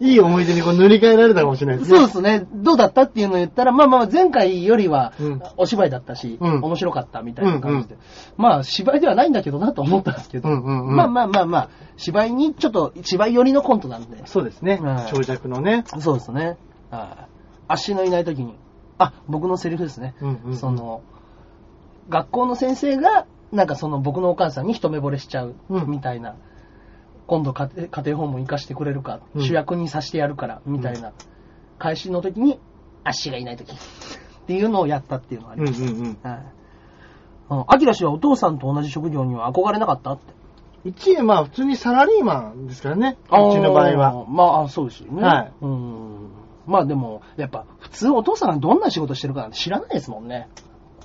[0.00, 1.98] いい思い出にこう塗り替えられたかもしれないですね。
[1.98, 2.46] そうですね。
[2.52, 7.96] どうだったっていうのを言ったら、まあまあ前回よりはうんお芝居だったし、うん面白かったみたいな感じで。
[8.36, 14.26] まあ芝居ではないんだけどなと思ったんですけど、うんうんうんまあまあまあまあ、芝居にちょっと芝居寄りのコントなんで。
[14.26, 14.78] そうですね。
[14.82, 15.84] はい長尺のね。
[16.00, 16.58] そうですね。
[16.90, 17.34] はい
[17.66, 18.58] 足のいない時に、
[18.98, 20.14] あ、僕のセリフですね。
[20.20, 21.02] うんうんうんその、
[22.08, 26.34] 学校の先生が、なんかその僕のお母さんに一目惚れしちゃううんみたいな、
[27.26, 31.12] 今度家庭家庭訪問行かしてくれるか、うん主役にさしてやるから、みたいな、
[31.78, 32.58] 開始の時に、
[33.04, 33.76] 足がいない時っ
[34.46, 35.82] ていうのをやったっていうのがありうんうます。
[35.82, 36.18] んうん。
[36.22, 36.42] はい。
[37.50, 40.12] うんアキラ氏はお父さんと同じ職業には憧れなかった？
[40.12, 40.32] って。
[40.86, 43.16] うち、まあ普通にサラリーマンですからね。
[43.30, 44.24] うちの場合は。
[44.28, 45.22] まあ、そうですよね。
[45.22, 46.28] はいうん。
[46.66, 50.48] まあでも、やっぱ、普通お父さんがどんな仕事してるかなんて知らないですもんね。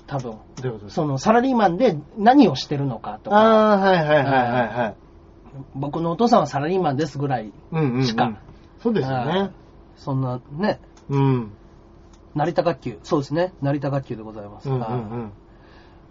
[0.07, 0.31] 多分。
[0.31, 1.01] どういうことですか？
[1.01, 4.23] その、サラリーマンで何をしてるのかとか、ああ、はいはいはいはい
[4.67, 4.95] はい。
[5.75, 8.05] 僕のお父さんはサラリーマンですぐらい、うんうん、うん。
[8.05, 8.39] しか
[8.81, 9.51] そうですよはいね。
[9.97, 11.51] そんなね、うん。
[12.35, 14.69] 成田学級、そうですね、成田学級でございます。
[14.69, 15.31] うんうんうはいん。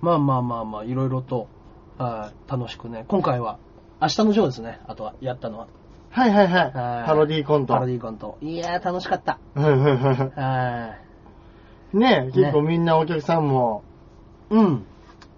[0.01, 1.49] まあまあまあまあ、いろいろと、
[1.97, 3.59] はい楽しくね、今回は、
[4.01, 5.67] 明日のジョーですね、あとは、やったのは。
[6.19, 6.63] はいはいはい。
[6.65, 7.75] はいパロディーコント。
[7.75, 8.39] パロディーコント。
[8.41, 9.39] いやー、楽しかった。
[11.93, 13.85] ね結構みんなお客さんも
[14.51, 14.85] うん。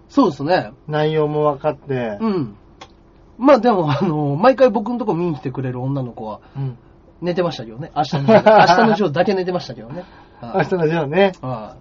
[0.09, 0.71] そうですね。
[0.87, 2.57] 内容も分かって、うん。
[3.37, 6.77] まあでも、あの、毎回僕のとこ見に来てくれる女の子はうん
[7.21, 7.91] 寝てましたけどね。
[7.95, 10.03] 明日の明日のジョーだけ寝てましたけどね。
[10.41, 11.33] 明日のジョーね。
[11.41, 11.75] は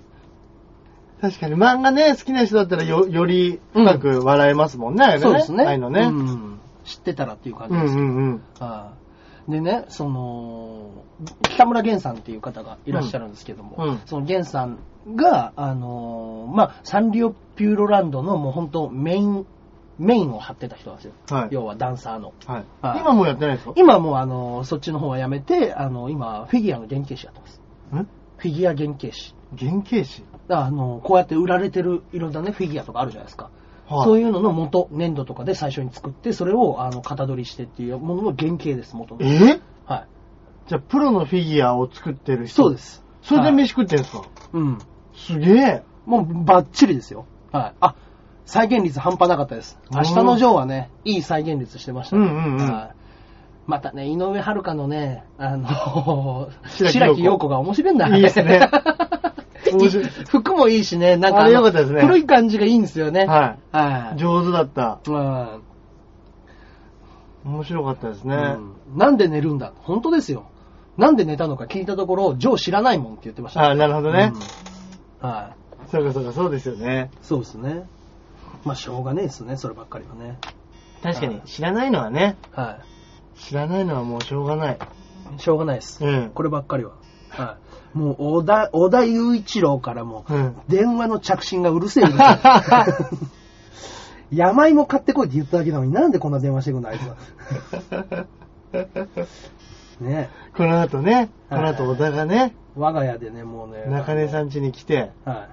[1.23, 5.65] 確かに漫画ね、好きな人だったらよより深く笑えますもんね、うのそうですね。
[5.65, 6.03] あのね。
[6.03, 6.50] うん。
[6.85, 7.99] 知ってたらっていう感うんじです。
[7.99, 8.43] うんうん。
[8.59, 10.91] はいでね、その、
[11.43, 14.79] 北村源さんっていう方がいらっしゃるんですけども、うんうんその源さん
[15.17, 19.47] が、あのーまあ、サンリオピューロランドのもう本当メイン、
[19.99, 21.15] メインを張ってた人なんですよ。
[21.31, 22.33] はい要はダンサーの。
[22.47, 23.73] はいはい今もうやってないですか？
[23.77, 27.61] 今もうあの、そっちの方はやめて、あの、今、フィギュアの原型師やってます。
[27.95, 29.35] んフィギュア原型師。
[29.59, 30.23] 原型師？
[30.49, 33.51] あの、こうやって売られてるいろんなね、フィギュアとかあるじゃないですか。
[33.91, 39.21] はいそういうのの元、粘土とかで最初に作って、それをあの型取りしてっていうものの原型です、元の。
[39.23, 39.61] え？
[39.85, 40.07] はい。
[40.69, 42.63] じゃあ、プロのフィギュアを作ってる人。
[42.63, 42.79] そうで。
[42.79, 43.05] す。
[43.23, 44.23] それではい飯食ってんすか、
[44.53, 44.79] うん。
[45.15, 45.83] すげえ。
[46.07, 47.27] もうバッチリですよ。
[47.51, 47.73] はい。
[47.81, 47.95] あ、
[48.47, 49.79] 再現率半端なかったです。
[49.91, 52.27] うん明日のジョーはね、いい再現率してましたね。
[52.27, 53.01] うんうんうんはい
[53.67, 58.09] またね、井上遥のね、あの、白木陽子が面白いんだ。
[58.09, 58.69] いいですね
[60.29, 63.27] 服もいいしね、なんかあのれ良かったですね古い感じがいいんですよね。
[63.27, 63.57] は。
[63.73, 64.19] はいい。
[64.19, 65.01] 上手だった。
[65.07, 65.63] うん
[67.43, 68.35] 面白かったですね。
[68.37, 68.39] う
[68.97, 69.73] んなんで寝るんだ？
[69.83, 70.47] 本当ですよ。
[70.99, 73.71] なんで寝たのか聞いたところ、ジョー知らないもんって言ってました。
[73.71, 74.33] あなるほどね。
[74.35, 74.41] うん
[75.27, 75.55] は
[75.87, 75.91] い。
[75.91, 77.11] そうかそうか、そうですよね。
[77.23, 77.87] そうですね。
[78.65, 80.39] まあ、しょうがねえですね、そればっかりはね。
[81.03, 82.79] 確かに、知らないのはね、は
[83.37, 84.79] 知らないのはもうしょうがない。
[85.37, 85.41] い。
[85.41, 86.05] しょうがないです。
[86.05, 86.31] うん。
[86.35, 86.93] こればっかりは。
[87.31, 87.57] は
[87.95, 87.99] い。
[87.99, 90.57] もう、小田、小田雄一郎からも、うん。
[90.69, 92.27] 電話の着信がうるせえうるせえ
[94.31, 97.17] 山芋買ってこいって言っただけなのになんでこんな電話してくんのあいつは。
[100.01, 103.85] ねこの後ね、こはいの後小田がね、我が家でね、もうね。
[103.87, 105.49] 中根さん家に来て、はい。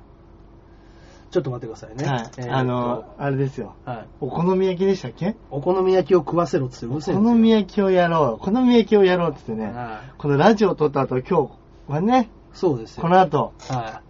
[1.31, 2.05] ちょっと待ってくださいね。
[2.05, 3.73] はいえーとあの、あれですよ。
[3.83, 4.05] はい。
[4.21, 5.35] お好み焼きでしたっけ？
[5.49, 8.33] お好み焼きを食わせろっつってうお好み焼きをやろう。
[8.35, 11.49] お好み焼きをやろうって言ってね、はいこのラジオを撮った後、今日
[11.87, 13.03] はね、そうですよ。
[13.03, 14.01] この後、は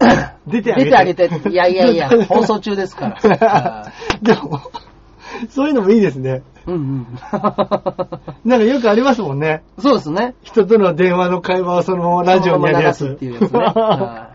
[0.46, 0.74] 出てい。
[0.74, 1.30] 出てあげて。
[1.50, 3.16] いやいやいや、 放送中ですから。
[3.36, 3.92] は
[4.22, 4.60] でも、
[5.48, 6.42] そういうのもいいですね。
[6.66, 7.06] いうんうん。
[8.44, 9.62] なんかよくありますもんね。
[9.78, 10.34] そうですね。
[10.42, 13.06] 人との電話の会話をそのままラジオにやるやつ。
[13.06, 13.58] っていうやつね。
[13.58, 14.30] は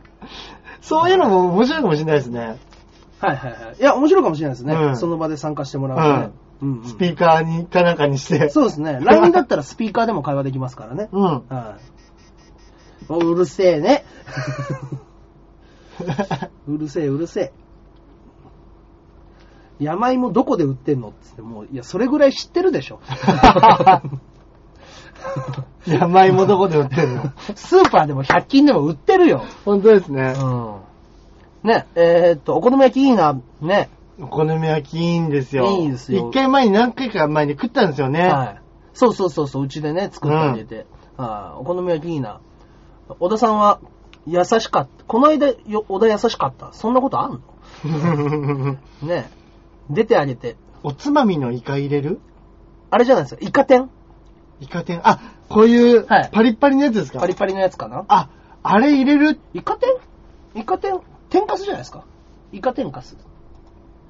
[0.81, 2.39] そういうのも面白いかもしれないですね。
[2.39, 3.75] いはいはいはい。
[3.79, 4.75] いや、面白いかもしれないですね。
[4.75, 6.09] うんその場で参加してもらうとね。
[6.09, 8.49] うんうんスピーカーにかなんかにして。
[8.49, 8.99] そうですね。
[9.03, 11.09] LINE だったらスピーカーでも会話できますからね。
[11.11, 11.21] うん。
[11.47, 11.77] は
[13.09, 13.11] い。
[13.11, 14.05] もううるせえね。
[16.67, 17.53] うるせえうるせえ。
[19.79, 23.01] 山芋どこで売ってんのって言ってもう、いや、それぐらい知ってるでしょ。
[25.85, 27.23] 山芋どこで売ってんの？
[27.55, 29.43] スーパーでも100均でも売ってるよ。
[29.65, 30.33] 本当ですね。
[30.37, 30.75] うん。
[31.63, 33.89] ね、えーっと、お好み焼きいいな、ね。
[34.19, 35.65] お好み焼きいいんですよ。
[35.81, 38.27] いいですよ一回前に何回か前に食ったんですよね。
[38.27, 38.61] はい。
[38.93, 40.85] そうそうそうそう、うちでね、作ってあげて。
[41.17, 42.39] はいお好み焼きいいな。
[43.19, 43.79] 小田さんは
[44.25, 45.03] 優しかった。
[45.05, 46.71] この間、よ小田優しかった。
[46.73, 47.41] そんなことあん
[47.83, 48.77] の？
[49.03, 49.29] ね
[49.89, 50.55] 出てあげて。
[50.83, 52.19] おつまみのイカ入れる？
[52.91, 53.89] あれじゃないですか、イカ天？
[54.61, 55.01] イカ天？
[55.03, 58.05] あ、こういうはいパリッパリのやつですか、パリパリのやつかな？
[58.07, 58.29] あ、
[58.63, 59.39] あれ入れる？
[59.53, 59.89] イカ天？
[60.55, 60.99] イカ天？
[61.29, 62.03] 天かすじゃないですか。
[62.51, 63.17] イカ天かす。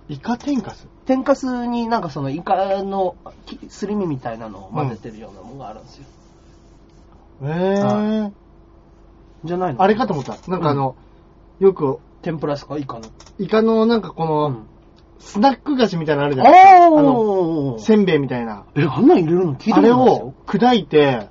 [0.08, 3.16] イカ天かす天かすになんかそのイカの
[3.46, 6.06] きすり身みたいなのを混ぜてるようなものがあるんですよ。
[7.44, 8.32] えー。
[9.44, 10.38] じゃないのあれかと思った。
[10.50, 10.96] なんかあの、
[11.60, 12.78] よく、天ぷらですか？
[12.78, 13.06] イカの。
[13.40, 14.68] イカのなんかこの、うん
[15.18, 16.86] スナック菓子みたいなのあるじゃないですか。
[16.88, 18.66] あの、せんべいみたいな。
[18.76, 20.34] え、あんなん入れるの聞いたないですよを。
[20.46, 21.30] 砕いて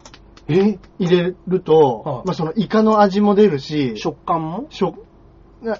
[0.49, 0.79] え？
[0.99, 4.67] 入れると、はいまあそのイカの味も出るし、食感も？
[4.71, 4.97] しょ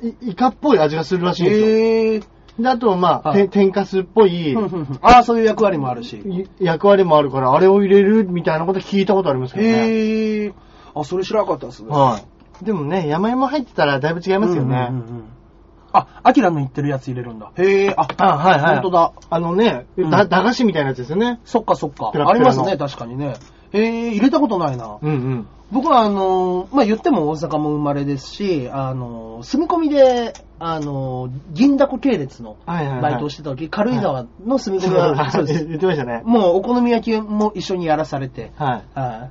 [0.03, 2.34] いイカっぽい味がするらしいんですよ。
[2.63, 4.57] あと、まあ、はいて天かすっぽい
[5.03, 6.17] ああ、そういう役割もあるし。
[6.17, 9.73] い役割もあるから、あれを入れるみたいなこと聞いたことありますけどね。
[9.73, 10.55] へえ。
[10.95, 11.89] あ、それ知らなかったですね。
[11.91, 12.21] は
[12.63, 12.65] い。
[12.65, 14.89] でもね、山芋入ってたらだいぶ違いますよね。
[14.91, 15.25] うんうんうんうん
[15.97, 17.53] あ、アキラの言ってるやつ入れるんだ。
[17.57, 18.75] へえ、あ、あ、はいはい。
[18.75, 19.13] 本当だ。
[19.31, 21.39] あのね、駄菓子みたいなやつですよね。
[21.45, 22.11] そっかそっか。
[22.13, 23.35] ありますね、確かにね。
[23.75, 24.99] へえ、入れたことないな。
[25.03, 25.47] うんうん。
[25.73, 35.65] 僕はあのーまあ、言っても大阪も生まれですし、あのー住み込みで、あのー銀だこ系列のはいはいはいバイトをしてた時、軽井沢の住み込みは、そうです。
[35.67, 36.23] 言ってましたね。
[36.25, 38.99] もうお好み焼きも一緒にやらされて、はい。
[38.99, 39.31] はい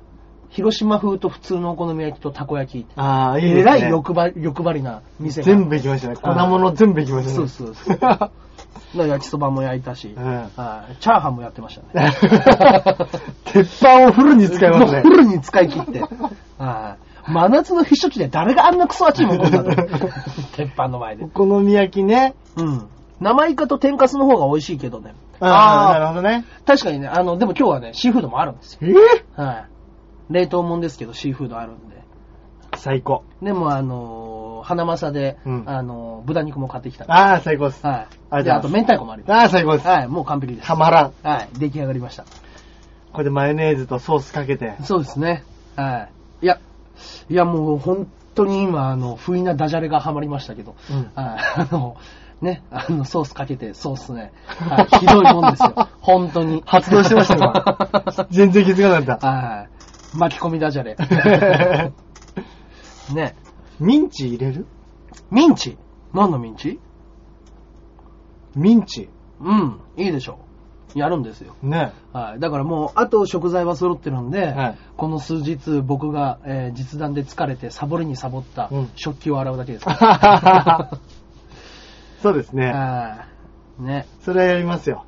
[0.50, 2.86] 広島風と普通のお好み焼きとたこ焼き。
[2.96, 3.62] ああ、いいですね。
[3.62, 5.46] えらい欲張り欲張りな店が。
[5.48, 6.16] 全部行きましたね。
[6.16, 7.36] 粉物全部行きましたね。
[7.38, 7.98] そうそうそう。
[9.08, 10.44] 焼きそばも焼いたし、うんは
[10.92, 12.12] いチャーハンもやってましたね。
[13.54, 15.18] 鉄板をフルに使いますねもうフ。
[15.18, 16.02] ルに使い切って。
[16.58, 19.70] はい真夏の避暑地で誰があんなクソ熱いもんんだと。
[20.58, 21.28] 鉄板の前でお。
[21.30, 22.36] 好み焼きね。
[22.58, 22.88] うん。
[23.22, 25.14] 生イカと天かすの方が美味しいけどね。
[25.40, 26.44] ああ、なるあほどね。
[26.66, 28.80] ー確かにね、あの、でも今日はね、シーフードもあるんですよ。
[28.82, 29.42] えー？
[29.42, 29.66] はい。
[30.32, 32.04] 冷凍もんですけど、シーフードあるんで。
[32.76, 33.24] 最高。
[33.42, 37.86] でも、あのー、花正で、うんあのー、豚肉も買ってきたああ、最高です。
[37.88, 38.08] はい。
[38.32, 39.34] ありで、あと明太子もあります。
[39.34, 39.88] ああ、最高です。
[39.88, 40.68] はい、もう完璧です。
[40.68, 41.12] たまらん。
[41.24, 42.26] はい、出来上がりました。
[43.14, 44.76] これでマヨネーズとソースかけて。
[44.84, 45.44] そうですね。
[45.76, 46.10] は
[46.42, 46.46] い。
[46.46, 46.60] いや、
[47.30, 51.04] いやもう本当に今、あの、不意なダジャレがハマりましたけど、うんは
[51.38, 51.40] い。
[51.62, 51.96] あの、
[52.42, 55.88] ね、あの、ソースかけて、ソースね、はい、ひどいもんですよ。
[56.02, 56.64] 本当に。
[56.66, 59.68] 発動してました今 全然気づかなかっは
[60.16, 60.18] い。
[60.18, 60.96] 巻き込みダジャレ。
[60.96, 61.06] た。
[63.14, 63.36] ね。
[63.80, 64.66] ミンチ入れる？
[65.32, 65.78] ミンチ
[66.14, 66.80] 何のミンチ？
[68.56, 69.10] ミンチ。
[69.40, 70.36] うん、いいでしょう。
[70.96, 71.56] やるんですよ。
[71.62, 71.92] ね。
[72.12, 72.40] はい。
[72.40, 80.92] だからもう、あと食材は揃ってるんで、はいこの数日僕が、えー実弾で疲れてサボりにサボったうん食器を洗うだけですから。
[82.22, 82.72] そうですね。
[82.72, 83.26] は
[83.80, 84.08] いね。
[84.22, 85.06] それはやりますよ。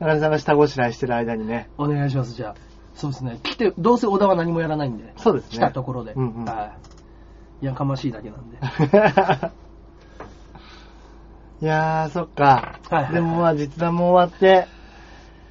[0.00, 1.68] 中根さんが下ごしらえしてる間にね。
[1.78, 2.54] お願いします、じゃあ。
[2.94, 3.38] そうですね。
[3.42, 5.12] 来て、どうせ小田は何もやらないんで。
[5.16, 6.12] そうですね来たところで。
[6.12, 6.72] うんうんは
[7.62, 7.66] い。
[7.66, 8.58] やかましいだけなんで。
[11.60, 12.78] いやー、そっか。
[12.88, 14.68] はいはいでもまあ実弾も終わって、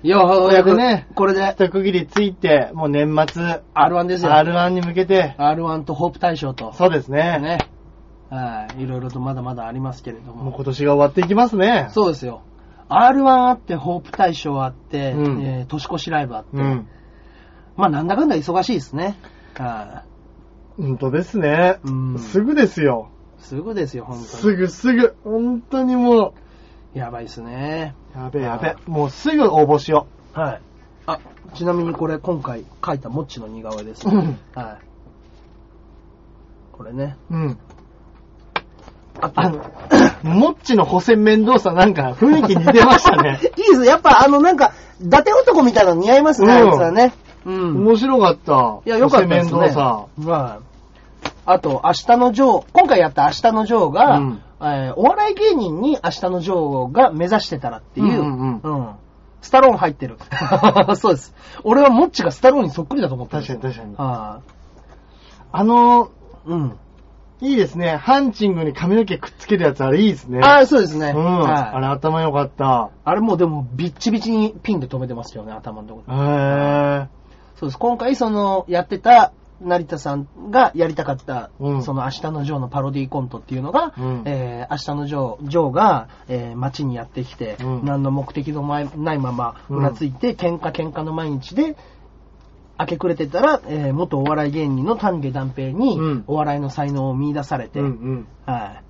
[0.03, 4.31] ようやくねこれで、一区切りついて、もう年末、R1 ですよ。
[4.31, 6.73] R1 に向けて、R1 とホープ大賞と。
[6.73, 7.39] そうですね。
[7.39, 7.57] ね。
[8.29, 8.83] はい。
[8.83, 10.43] いろいろとまだまだありますけれども。
[10.43, 11.87] もう今年が終わっていきますね。
[11.91, 12.41] そうですよ。
[12.89, 16.49] R1 あって、ホープ大賞あって、うんえー年越しライブあって。
[16.57, 16.87] うん。
[17.75, 19.17] まあ、なんだかんだ忙しいですね。
[19.57, 20.03] は
[20.77, 22.19] 本当ですねうん。
[22.19, 23.09] すぐですよ。
[23.39, 24.57] すぐですよ、本当すに。
[24.57, 25.15] ぐすぐ。
[25.23, 26.33] 本当にも
[26.93, 27.95] やばいっすね。
[28.15, 28.75] う、やべえやべえ。
[28.89, 30.61] もうすぐ応募しよはい。
[31.05, 31.19] あ、
[31.53, 34.07] ちなみにこれ今回書いたモッチの似顔絵です。
[34.07, 34.87] うんはい。
[36.71, 37.17] これね。
[37.31, 37.35] う。
[37.35, 37.57] うん。
[39.19, 39.65] あとあの、
[40.23, 43.39] モッチの補選面倒さなんか雰囲気似てましたね。
[43.57, 43.85] いいです。
[43.85, 47.13] やっぱあのなんか、伊達男みたいなの似合いますね、うんあいつはね。
[47.45, 47.85] うん。
[47.85, 48.79] 面白かった。
[48.85, 49.59] いや、よかったですね。
[49.59, 50.05] 面倒さ。
[50.29, 50.63] はい。
[51.45, 58.91] あと、明日のジョー、今回やった明日のジョーが、うんえーお笑い芸人に明日のジョーが目指してたらっていう、うんうん
[59.39, 60.17] スタローン入ってる。
[60.97, 61.33] そうです。
[61.63, 63.37] 俺はモッチがスタローンにそっくりだと思った。
[63.37, 63.95] 確かに確かに。
[63.95, 64.41] は
[65.51, 66.09] あの、
[66.47, 66.51] い。
[66.51, 66.77] うん。
[67.39, 67.97] いいですね。
[67.97, 70.41] ハンチングに髪の毛くっつけるやつ、あれいいですね。
[70.43, 71.13] ああ、そうですね。
[71.15, 71.39] うん。
[71.41, 72.89] はいあれ頭良かった。
[73.05, 77.07] あれもうでもビッチビチにピンで止めてますよね、頭のところへえ。
[77.55, 77.77] そうです。
[77.77, 91.75] 今回その、やってた、成田さんがやりたかった、うんその明日のジョーのパロディコントっていうのが、うんえー明日のジョー、ジョーが、えー街にやってきて、うん何の目的の前ないまま、うなついて、喧嘩喧嘩の毎日で、
[92.79, 98.27] 明け暮れてたら、えー元お笑い芸人の丹下断平に、うんお笑いの才能を見出されて、うんうん。
[98.45, 98.81] は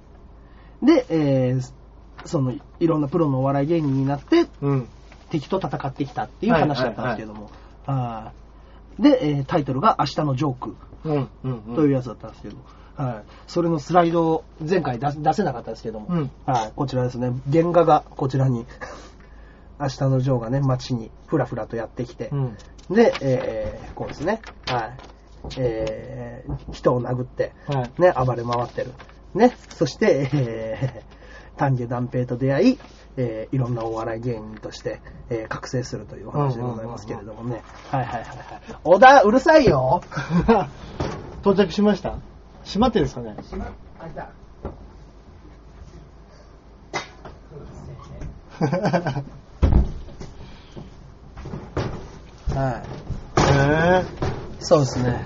[0.82, 0.86] い。
[0.86, 1.72] で、えー
[2.26, 4.88] その、いろんなプロのお笑い芸人になって、うん。
[5.30, 7.50] 敵と戦ってきたっていう話だったんですけども。
[7.86, 8.47] はい
[9.00, 10.76] で、えータイトルが明日のジョーク。
[11.76, 12.58] というやつだったんですけど、
[12.96, 13.24] はい。
[13.48, 16.72] それのスライドを前回出出せなかったですけども、うんはい。
[16.76, 18.66] こちらですね、原画がこちらに、
[19.80, 22.58] 明日のジョーがね、街にふらふらとやってきて、うん。
[22.90, 24.98] で、えーこうですね、はい。
[25.58, 28.02] えー人を殴って、はい。
[28.02, 28.94] ね、暴れ回ってる。
[29.36, 32.80] ね、そして、えー、丹下断平と出会い、
[33.18, 37.62] えーいろんなお笑い芸人として、えー覚醒するというお話でございますけれどもね。
[37.92, 38.40] はいはいはいはい。
[38.84, 40.02] 小田、うるさいよ
[41.42, 42.16] 到着しました？
[42.64, 43.36] 閉まってるんですかね？
[52.56, 52.82] は
[53.38, 54.06] へえ。
[54.62, 54.64] い。
[54.64, 55.26] そうですね。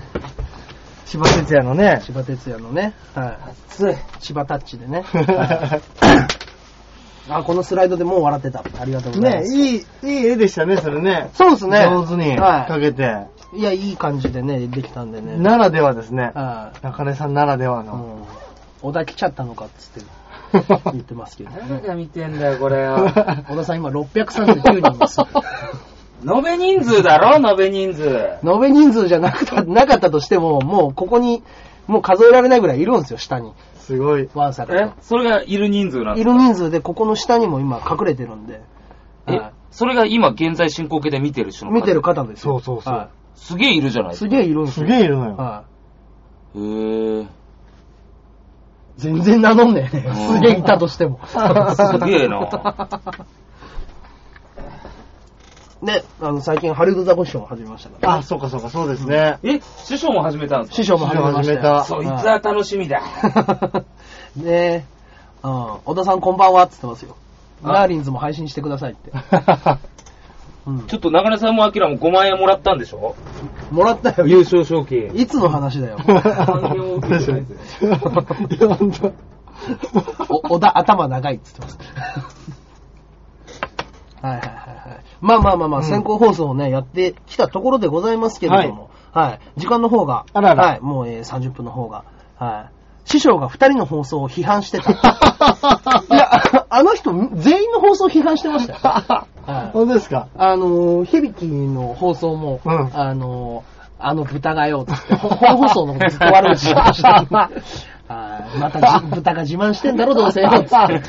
[1.06, 2.00] 千葉哲也のね。
[2.04, 3.38] 千葉哲也のね、はい。
[3.70, 3.94] 熱い。
[4.20, 5.02] 千葉タッチでね。
[5.02, 5.24] は い
[7.28, 8.64] あ、このスライドでもう笑ってた。
[8.78, 9.54] ありがとうございまねす。
[9.54, 11.30] いい、いい絵でしたね、それね。
[11.34, 11.84] そうですね。
[11.84, 13.26] 上手にはかけて。
[13.54, 13.60] い。
[13.60, 15.36] いや、いい感じでね、できたんでね。
[15.36, 16.32] ならではですね。
[16.34, 16.84] はい。
[16.84, 17.94] 中根さんならではの。
[17.94, 18.42] うん。
[18.82, 20.06] 小田来ちゃったのかっつって
[20.92, 23.08] 言ってますけど、誰が見てんだよ、これよ。
[23.48, 25.20] 小田さん今639人です。
[26.24, 28.38] 延べ人数だろ、延べ人数。
[28.44, 31.42] 延べ人数じゃなくた、なかったとしても、もうここに、
[31.86, 33.52] もう数えられないぐらいいるんですよ、下に。
[33.76, 34.28] すごい。
[34.34, 34.74] ワンサえ？
[34.74, 34.94] が。
[35.00, 36.30] それがいる人数なんですか？
[36.30, 38.60] いる人数で、ここの下にも今隠れてるんで。
[39.26, 39.36] え？
[39.36, 42.60] はそれが今現在進行形で見てる人のい見てる方ですよ。
[42.60, 44.30] そうそうそうはすげえいるじゃないいですか。
[44.30, 44.86] すげえいるんですすよ。
[44.86, 45.36] げえいるのよ。
[45.36, 45.64] は
[46.54, 47.22] へえ。
[47.22, 47.26] い。
[48.98, 50.04] 全然名乗んねえね。
[50.06, 51.18] うんすげえいたとしても。
[51.26, 51.36] す
[52.04, 52.40] げえな。
[55.82, 58.14] で、あの、最近、ハリウッドザコシショウも始めましたから。
[58.18, 59.38] あ、そうかそうか、そうですね。
[59.42, 63.02] え、師匠も始めたんですか師匠も始めましたそいつは楽しみだ。
[64.36, 64.84] ねえ、
[65.42, 65.50] うん、
[65.84, 67.16] 小田さんこんばんはって言ってますよ。
[67.64, 69.10] あガーリンズも配信してくださいって。
[70.64, 73.16] うんちょっと中根さんもアキラも5万円もらったんでしょ？
[73.72, 74.28] もらったよ。
[74.28, 75.10] 優勝賞金。
[75.14, 75.96] いつの話だよ。
[80.28, 82.61] お小田頭長いって言ってます。
[84.22, 84.48] はいはいはい
[84.90, 85.00] はい。
[85.20, 89.40] まあまあまあまあ、うん先行放送をね、やってきたところでございますけれども、はい。
[89.56, 92.04] 時間の方が、あららはい、もう、えー30分の方が、
[92.38, 92.72] はい。
[93.04, 94.90] 師匠が2人の放送を批判してた。
[94.94, 94.94] い
[96.16, 98.78] や、あの人、全員の放送を批判してましたよ。
[98.82, 99.26] は
[99.64, 100.28] い本当ですか？
[100.38, 107.26] あのー、響きの放送も、うんあのー、あの豚がよ、つって、ほ本放送のことずっと悪口してました。
[108.12, 110.66] はいまたじ豚が自慢してんだろ、どうせよ、つって。
[110.70, 111.02] 言っ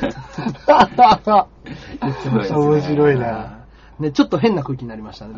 [2.23, 3.65] てましたね面白いな。
[3.99, 5.33] ね、ちょっと変な空気になりましたね。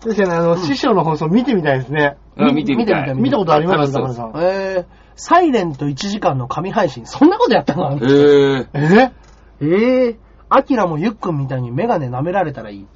[0.00, 2.16] 確かに、あの、師匠の放送見てみたいですね。
[2.36, 3.14] うん見てみたい。
[3.14, 3.92] 見たことあります？
[3.94, 4.42] 楽しそう中根さん。
[4.42, 4.84] いえー、
[5.16, 7.98] サイレント1時間の神配信、そんなことやったの？
[7.98, 8.66] へえ。
[8.74, 9.10] え
[9.60, 10.16] えー、
[10.50, 12.86] アキラもユックンみたいにメガネ舐められたらいい。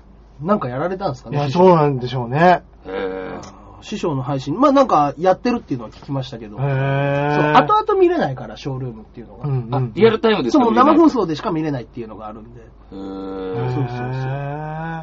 [0.43, 1.39] なんかやられたんですかね？
[1.39, 2.63] いや、そうなんでしょうね。
[2.87, 3.39] へえ。
[3.83, 4.59] 師匠の配信。
[4.59, 6.57] まあなんかやってるっていうのは聞きましたけど。
[6.57, 7.57] へそう、ー。
[7.57, 9.49] 後々見れないから、ショールームっていうのが。
[9.49, 9.93] うんうん。
[9.95, 11.21] リアルタイムですそう、生放送。
[11.21, 12.61] 送でしか見れないっていうのがあるんで。
[12.61, 13.03] へそう
[13.65, 14.05] そうそ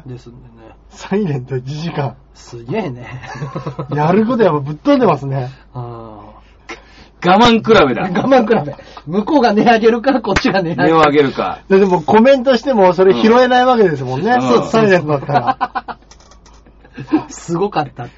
[0.06, 0.76] うですんでね。
[0.90, 2.16] サイレント1時間。
[2.34, 3.22] すげえね。
[3.94, 5.50] やることやっぱぶっ飛んでますね。
[5.74, 6.18] あ
[7.24, 8.08] 我慢比べだ。
[8.08, 8.76] ー我慢比べ。
[9.06, 11.60] 向こうが値上げるか、こっちが値上げる値を上げるか。
[11.68, 14.32] ででもコメントしてもそれ拾えないわけですもんね。
[14.32, 15.98] うんそうサイレントだったら。
[17.28, 18.08] すごかった。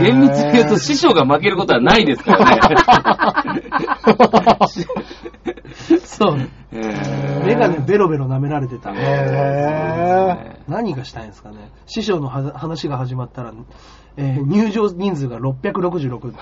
[0.00, 3.60] 厳密に言うと師匠が負けることはないですからね。
[6.04, 6.48] そう。
[6.72, 8.92] えーメガネベロベロ舐められてた。
[8.94, 11.70] へ何がしたいんですかね。
[11.86, 13.52] 師匠のは話が始まったら、
[14.16, 16.32] えー入場人数が666。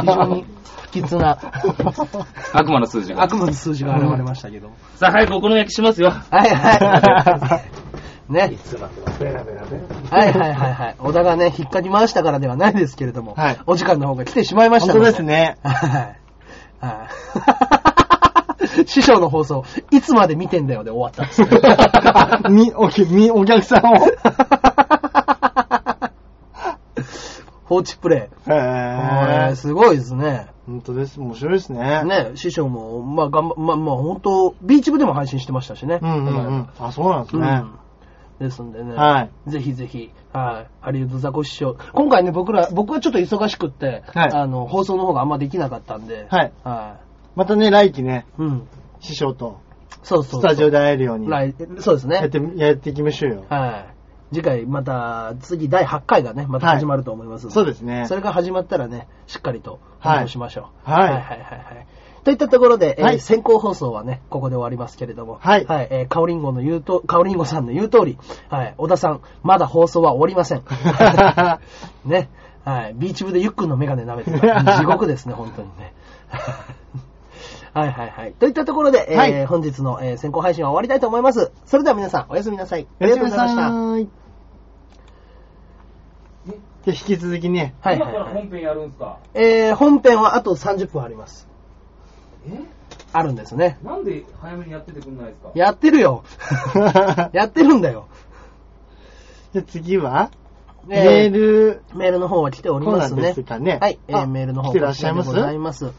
[0.00, 0.44] 非常に
[0.82, 1.38] 不吉な
[2.52, 3.22] 悪魔の数字が。
[3.22, 4.70] 悪魔の数字が現れましたけど。
[4.96, 6.10] さあ、早くお好み焼きしますよ。
[6.10, 8.03] はいはい。
[8.28, 8.56] ね。
[9.20, 9.78] ベラベラベ
[10.10, 10.18] ラ。
[10.18, 10.96] はいはいはいはい。
[10.98, 15.12] 小田がね、引っかき回したからではないですけれども、はいお時間の方が来てしまいました本ので。
[15.12, 15.58] 当ですね。
[15.62, 16.18] はい。
[16.86, 17.08] はい。
[18.86, 21.42] 師匠の放送、いつまで見てんだよで終わったんです
[22.50, 23.96] み、おき、み、お客さんを。
[27.66, 28.50] 放置プレイ。
[28.50, 29.54] へえ。
[29.54, 30.48] すごいですね。
[30.66, 31.20] 本当です。
[31.20, 32.04] 面白いですね。
[32.04, 35.98] ね、師匠も、まあ、頑張、まあ、まあ、本当ビーチ部でも配信してましたしね。
[36.00, 36.68] うんうんうん。
[36.78, 37.48] あ、そうなんですね。
[37.48, 37.83] うん
[38.44, 41.76] ですんでね、はいぜひぜひ、はい、ハリウッドザコ師匠。
[41.92, 46.52] 今回ね、僕ら、僕はちょっと忙しくって、はいあの、放送の方があんまできなかったんで、はい。
[46.62, 47.00] は
[47.34, 48.42] またね、来期ね、い。
[48.42, 48.68] うん。
[49.00, 49.60] 師匠と
[50.02, 50.40] そうそう。
[50.40, 52.22] スタジオで会えるように、や来そうですね。
[52.26, 53.44] って、やっていきましょうよ。
[53.48, 53.94] はい。
[54.34, 60.90] 次回、また、次、第8回がね、また始まると思いますので、そうですねそれが始まったらね、しっかりとはいしましょう。
[60.90, 61.86] はいはいはいはいはい。
[62.24, 68.18] といったところで、えーはい先行放送はね、ここで終わりますけれども、はいはい、えー、カオリンゴの言うと、カオリンゴさんの言う通り、
[68.48, 70.62] はい、小田さん、まだ放送は終わりません。
[72.08, 72.30] ね、
[72.64, 74.64] はい、ビーチ部でゆっくんのメガネ舐めてた。
[74.80, 75.92] 地獄ですね、本当にね。
[77.74, 78.32] はいはいはい。
[78.32, 81.52] といったところで、えーはい本日の、えー先行配信は終わりたいと思います。
[81.66, 82.86] それでは皆さん、おやすみなさい。
[83.00, 83.68] ありがとうございました。
[83.68, 83.96] た。
[86.86, 88.48] で、引き続きね、はいはい、はい。
[88.48, 89.18] 編やるんすか？
[89.34, 91.48] えー、本編はあと30分あります。
[92.48, 92.60] え？
[93.12, 93.78] あるんですね。
[93.84, 95.50] なんで早めにやっててくんないですか？
[95.54, 96.24] やってるよ。
[97.32, 98.06] やってるんだよ。
[99.52, 100.30] で、次は、
[100.88, 103.08] えーメール、メールの方は来ておりますね。
[103.08, 105.30] そうなんですかねはい、えーあメールの方来てらっしゃいます？
[105.30, 105.92] ございます。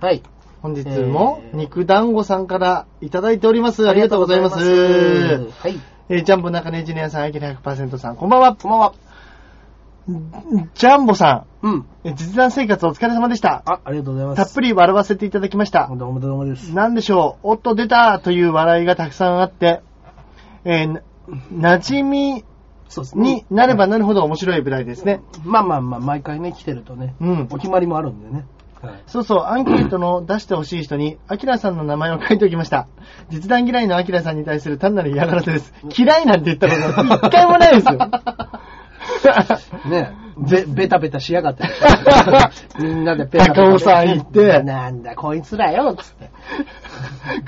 [0.00, 0.22] はい。
[0.62, 3.88] 本日もえー肉団子さんからいただいております。
[3.88, 4.56] ありがとうございます。
[4.56, 4.88] ありがとう
[5.18, 5.80] ございますはい。
[6.10, 8.54] えージャンボ中根ジュニアさん、アキラ100%さん、こんばんは。
[8.56, 8.92] こんばんは。
[10.74, 11.72] ジャンボさうん。
[11.78, 13.62] ん、えー実弾生活お疲れ様でした。
[13.66, 14.36] あ、ありがとうございます。
[14.36, 15.88] たっぷり笑わせていただきました。
[15.94, 16.74] どうもどうもです。
[16.74, 19.82] なんでしょう、おっと出たという笑いがたくさんあって、
[20.64, 21.02] えー
[21.52, 22.44] な馴染み
[22.88, 23.34] そうですね。
[23.34, 25.20] になればなるほど面白い舞台ですね。
[25.44, 28.46] まあまあまあ、毎回ね、来てるとね、うんお決まりもあるんでね。
[28.80, 29.02] はい。
[29.06, 32.88] そうそう、アンケートの出してほしい人に、アキラさんの名前を書いておきました。
[33.28, 35.74] 実弾嫌いのアキラさんに対する単なる嫌がらせです。
[35.96, 36.74] 嫌いなんて言ったこ
[37.20, 37.98] と一回もないですよ。
[39.88, 41.64] ねべ、ベタベタしやがって。
[42.80, 43.54] みんなでペタペタ。
[43.64, 46.30] 高尾さん行ってなんだ、こいつらよ、つって。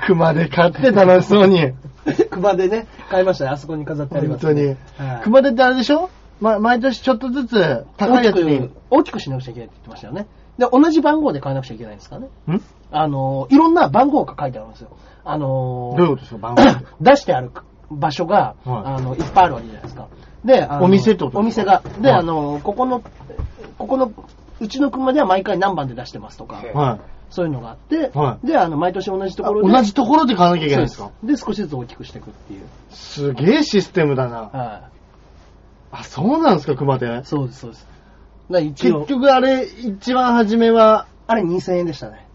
[0.05, 1.73] 熊で買って楽しそうに。
[2.29, 3.51] 熊でね、買いましたね。
[3.51, 4.77] あそこに飾ってあります、本当にはい。
[5.23, 6.09] 熊手ってあれでしょ？
[6.41, 8.59] ま、毎年ちょっとずつ高いやつに。
[8.59, 10.27] ん大きく、大きくしなくちゃいけないって言ってましたよね。
[10.57, 12.27] で、同じ番号で買わなくちゃいけないんですかね。
[12.91, 14.89] あの、いろんな番号が書いてあるんですよ。
[15.23, 16.61] あのどういうことですか番号。
[16.99, 17.51] 出してある
[17.91, 20.07] 場所が、はいあの、いっぱいあるわけじゃないですか。
[20.43, 21.81] で、お店ってことお店が。
[22.01, 23.01] で、はいあの、ここの、
[23.77, 24.11] ここの、
[24.59, 26.99] うちの車では毎回何番で出してますとか、はい。
[27.29, 29.71] そういうのがあって、はいで、あの、毎年同じところで。
[29.73, 31.11] 同じところで買わなきゃいけないんですか？
[31.23, 32.61] ですで、少しずつ大きくしていくっていう。
[32.89, 34.37] すげえシステムだな。
[34.41, 34.81] は
[35.91, 37.05] あ、そうなんですか、熊手？
[37.05, 37.21] い。。
[37.23, 37.87] そうです、そうです。
[38.49, 42.27] だから一応結、局あれ、一番初めは、あれ2000円でしたね。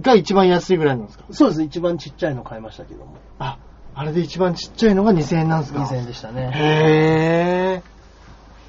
[0.00, 1.24] が一番安いぐらいなんですか？
[1.30, 3.16] そうです、一番ちっちゃいの買いましたけども。
[3.38, 3.58] あ、
[3.96, 6.50] あれで一番ちっちゃいのが2000円なんですか？2000円でしたね。
[6.54, 7.82] へ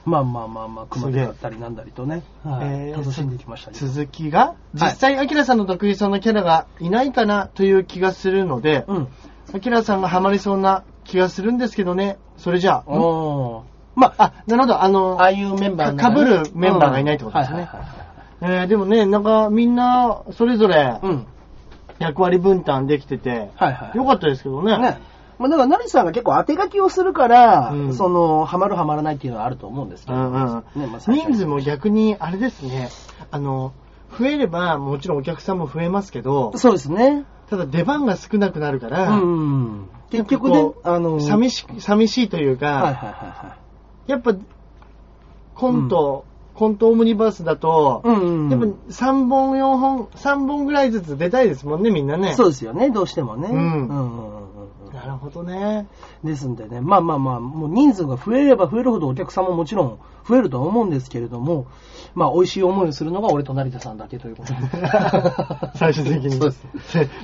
[0.05, 3.73] まあまあまあまあ、熊手だったりなんだりとね、はい楽しんできましたー。
[3.73, 3.91] ね。
[3.93, 9.07] 続きが、実際、アキラさんの得意そうなキャラがいないかなという気がするので、うん。
[9.53, 12.19] アキラさんがハマりそうな気がするんですけどね。
[12.37, 13.63] それじゃあ、んおー
[13.95, 17.67] まあ、あ、なるほど、あの、ああいうメンバーのか被るメンバーがいないってことですね
[18.41, 20.99] えーでもね、なんかみんな、それぞれ。
[21.97, 23.97] 役割分担できてて、はいはい。
[23.97, 24.77] よかったですけどね。
[24.77, 24.99] ね。
[25.37, 30.17] まあ、だから、成さんが結構当て書きをするから、うんその、ハマるハマらないっていうのはあると思うんですけど。
[30.17, 32.89] うんうんねまあ、人数も逆に、あれですね、
[33.31, 33.73] あの、
[34.17, 37.25] 増えれば、もちろんお客さんも増えますけど、そうですね。
[37.49, 39.89] ただ出番が少なくなるから、うん。
[40.09, 43.55] 結局ねあの、寂し、寂しいというか、はいはいはいは
[44.07, 44.11] い。
[44.11, 44.35] やっぱ、
[45.55, 46.25] コント、
[46.55, 48.49] コントオムニバースだと、うんうんうん。
[48.49, 52.33] やっぱ3本4本、3本ぐらいずつ出たいですもんね、みんなね。
[52.33, 53.49] そうですよね、どうしてもね。
[53.51, 54.54] うんうんうんうんうん
[54.95, 55.87] なるほどね。
[56.23, 61.67] ですんでね、まあまあまあ、もう人数が増えれば増えるほどお客さんももちろん増えるとは思うんですけれども、
[62.13, 64.59] まあ美味しい思いをするのが俺と成田さんだけということで。
[65.75, 66.31] 最終的に。
[66.31, 66.65] そうです。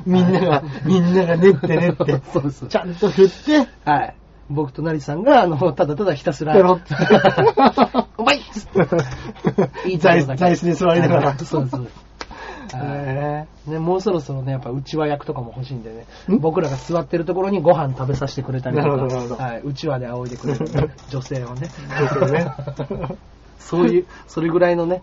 [0.05, 2.67] みんなが、みんなが練って練って、そうです。
[2.67, 4.15] ちゃんと振って、はい。
[4.49, 8.37] 僕と成さんが、あの、ただただひたすら、ペロッ お前
[9.85, 11.37] 言 い座椅たいことだけ座椅子に座りながら。
[11.37, 11.87] そうそう。
[12.77, 16.39] はいへね、もうそろそろね、やっぱうちわ役とかも欲しいんでね、ん？
[16.39, 21.71] 僕らが座ってるところにご飯食べさせてくれたりとか、どはい、うちわで仰いでくれる女性をね、
[22.31, 22.47] ね
[23.59, 25.01] そういう、それぐらいのね、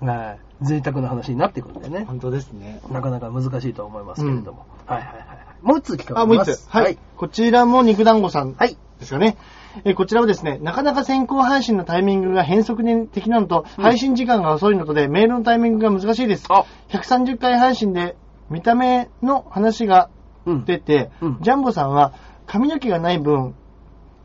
[0.00, 2.80] はい、贅沢な話になってくるんでね、本当ですね。
[2.90, 5.38] なかなか難しいとは思いますけれども、はいはいはいはい。
[5.62, 6.50] もう一つ聞かあ、れます。
[6.50, 6.68] もう一つ。
[6.68, 6.98] はい。
[7.16, 8.76] こちらも肉団子さんはい。
[9.00, 9.36] ですかね。
[9.84, 13.82] えーこちらはですね、なかなか先行配信のタイミングが変則的なのと、うん。
[13.82, 16.46] 配信時間が遅いのとで、メールのタイミングが難しいです。
[16.48, 18.16] あ、130回配信で
[18.50, 20.10] 見た目の話が
[20.46, 20.64] うん。
[20.64, 21.38] 出て、うん。
[21.40, 22.14] ジャンボさんは
[22.46, 23.54] 髪の毛がない分、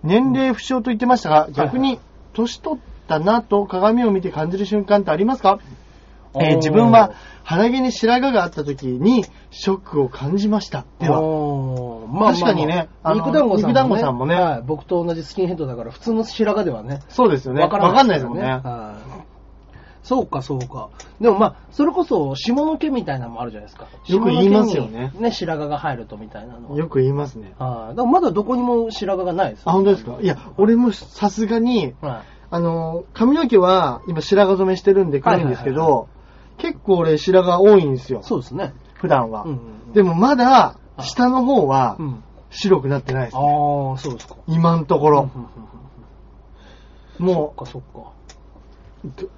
[0.04, 2.00] 年齢不詳と言ってましたが、逆に
[2.34, 5.60] 年取ったなと鏡を見て感じる瞬間ってありますか、
[6.36, 7.12] えー自分は
[7.44, 10.86] 鼻毛に白髪があった時にショックを感じました。
[11.00, 11.20] では、
[12.08, 17.62] まあ確かにねまあ肉団子さんもね肉団子さんもねはい、僕と同じスキンヘッドだから、普通の白髪ではね、そうですよね。
[17.64, 18.44] わからないですもんね。
[18.44, 19.22] はい
[20.04, 20.90] そうか、そうか。
[21.20, 23.86] でもまあ、それこそ、下の毛みたいなのもあるじゃないですか。
[24.08, 26.76] よく言いますよねね、白髪が入るとみたいなのは。
[26.78, 27.54] よく言いますね。
[27.60, 28.08] はい。
[28.08, 30.18] まだどこにも白髪がないですあ、本当ですか？
[30.20, 32.22] いや、俺もさすがに、はい。
[32.50, 36.08] あの、髪の毛は今白髪染めしてるんで黒いんですけど、
[36.62, 38.22] 結構俺白髪多いんですよ。
[38.24, 38.74] そうですね。
[38.94, 39.44] 普段は。
[39.44, 39.60] うん
[39.94, 42.24] でもまだ、あ下の方はうん。
[42.50, 43.42] 白くなってないです、ね。
[43.42, 44.36] ああ、そうですか。
[44.48, 45.32] 今んところ。
[45.34, 45.50] うんうんうん
[47.20, 48.12] うんもそっか、そっか。
[49.06, 49.30] う、ど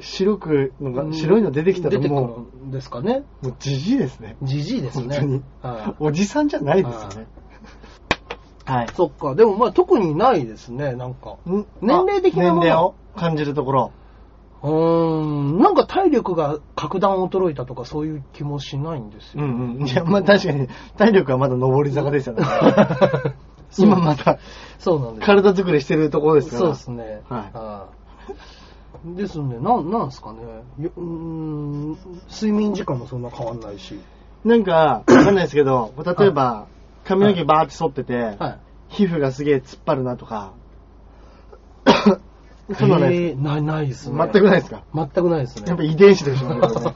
[0.00, 3.24] 白くのが、うん白いの出てきたら出てくもるんですかね。
[3.42, 4.36] う、もうじじいですね。
[4.42, 5.16] じじいですね。
[5.18, 7.26] 本当にはいおじさんじゃないですよね。
[8.66, 8.88] はい。
[8.94, 9.34] そっか。
[9.34, 11.36] でもまあ特にないですね、なんか。
[11.48, 11.66] ん？
[11.80, 13.92] 年齢的なもの年齢を感じるところ。
[14.62, 15.58] うーん。
[15.58, 19.46] なんか体力が格段衰えたとかそういう気もしないんですうよ。
[19.46, 19.86] んうん。
[19.86, 22.44] いや、まあ確かに、体力はまだ上り坂ですよね。
[23.78, 24.38] 今まだ
[24.78, 25.26] そうなんです。
[25.26, 26.60] 体作りしてるところですから。
[26.60, 27.22] そうですね。
[27.28, 27.98] はいはい
[29.04, 29.58] ですね。
[29.60, 30.42] なん、なんですかね。
[30.80, 31.90] ようーん。
[32.30, 34.00] 睡眠時間もそんな変わんないし。
[34.44, 36.66] なんか、わかんないですけど、例えば、
[37.04, 38.58] 髪の毛バーって剃ってて、はい。
[38.88, 40.52] 皮膚がすげえ突っ張るなとか、
[42.74, 44.16] そんないでえーない、ないですすね。
[44.18, 44.82] 全くないですか？
[44.94, 45.64] 全くないですね。
[45.68, 46.60] やっぱ遺伝子でしょうね。
[46.60, 46.94] これね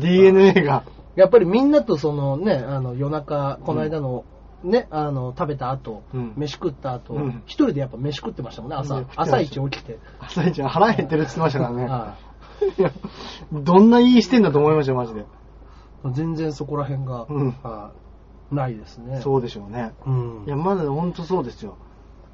[0.00, 0.84] DNA が。
[1.16, 4.24] やっぱりみんなとそのね、あの夜中、この間の、
[4.62, 9.02] ね、あの、食べた後、うん飯食った後、一、うん人でやっぱ飯食ってましたもんね、朝。
[9.16, 9.98] 朝一起きて。
[10.20, 11.86] 朝一腹減ってるって言ってましたからね。
[11.86, 12.16] は
[12.76, 12.90] いや
[13.52, 15.20] どんな言いしてんだと思いましたよ、マジで。
[15.20, 15.24] い
[16.12, 17.92] 全然そこら辺が、うんは
[18.52, 19.20] いないですね。
[19.20, 19.92] そうでしょうね。
[20.06, 21.76] うんいや、まだほんとそうですよ。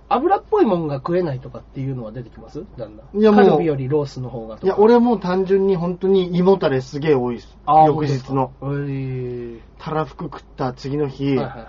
[0.08, 2.64] 油っぽいもんが食えないとかっていうのは出てきます？
[2.76, 3.18] だんだん。
[3.18, 4.58] いやもうカルビよりロースの方が。
[4.62, 7.56] いや、俺はもう単純に本当に胃もたれすげえ多いです。
[7.86, 8.52] 翌日の。。
[8.60, 9.84] そうですか？
[9.86, 11.66] たらふく食った次の日、えーはいはいはい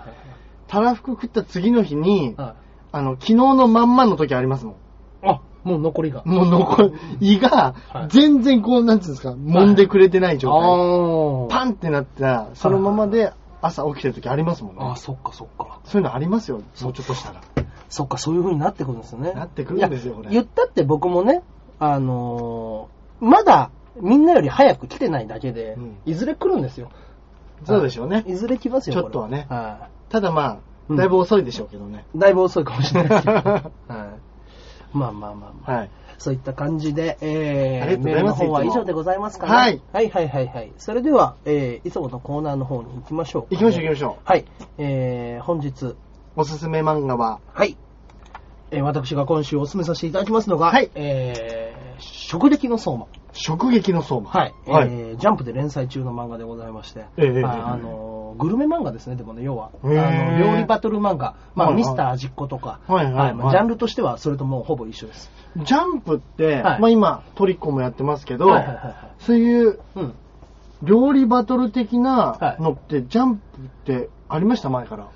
[0.68, 2.46] たらふく食った次の日に、はい。
[2.48, 2.54] はい
[2.92, 4.76] あの、昨日のまんまの時ありますもん。
[5.22, 6.22] あ、もう残りが。
[6.24, 10.60] もう残る、胃がはい全然こう、なんつうんですか、揉んでくれてない状態。
[10.60, 14.80] あーパンってなったら、そのままで朝起きてる時ありますもんね。
[14.82, 15.80] あ、そっかそっか。
[15.84, 17.40] そういうのありますよ、もうちょっとしたら。
[17.88, 19.32] そっか、そういう風になってくるんですよね。
[19.32, 21.42] なってくるんですよこれ言ったって僕もね、
[21.78, 23.70] あのーまだ
[24.00, 26.90] みんなより早く来てないだけで、うんいずれ来るんですよ。
[27.64, 28.24] そうでしょうね。
[28.26, 30.58] いずれ来ますよ、ちょっとはねはただまあ、
[30.88, 32.04] うんだいぶ遅いでしょうけどね。
[32.14, 32.18] い。
[32.18, 33.34] だいぶ遅いかもしれないですけど。
[33.42, 33.72] はい。
[34.92, 35.72] まあまあまあまあ。
[35.78, 35.90] はい。
[36.18, 39.52] そういった感じで、えー、メールの方は以上でございますかね。
[39.52, 39.82] はい。
[39.92, 40.72] はいはいはいはい。
[40.78, 44.28] それでは、えー、いつものコーナーの方に行きましょうかね、行きましょう行きましょう。
[44.28, 44.44] はい。
[44.78, 45.96] えー、本日、
[46.36, 47.76] おすすめ漫画は、はい。
[48.70, 53.06] えー、私が今週お勧めさせていただきますのが、はいえー、食撃の相馬。
[53.32, 54.30] 食撃の相馬。
[54.30, 54.54] はい。
[54.66, 54.88] はい。
[54.88, 59.70] えー、ジャンプで連載中の漫画でございまして、ええあのー、グルメ漫画ですね、でもね、要は。
[59.82, 61.36] あへーの、料理バトル漫画。
[61.54, 65.30] まあ、はいはいミスター味っ子とか、はいはいはいまあジャンルとしてはそれともうほぼ一緒です。
[65.56, 68.94] ジャンプって、はいまあ今、トリッコもやってますけど、はいはいはいはい。
[69.20, 70.14] そういううん。
[70.82, 74.68] 料理バトル的はないのって、ジャンプってありました？
[74.68, 75.08] 前から。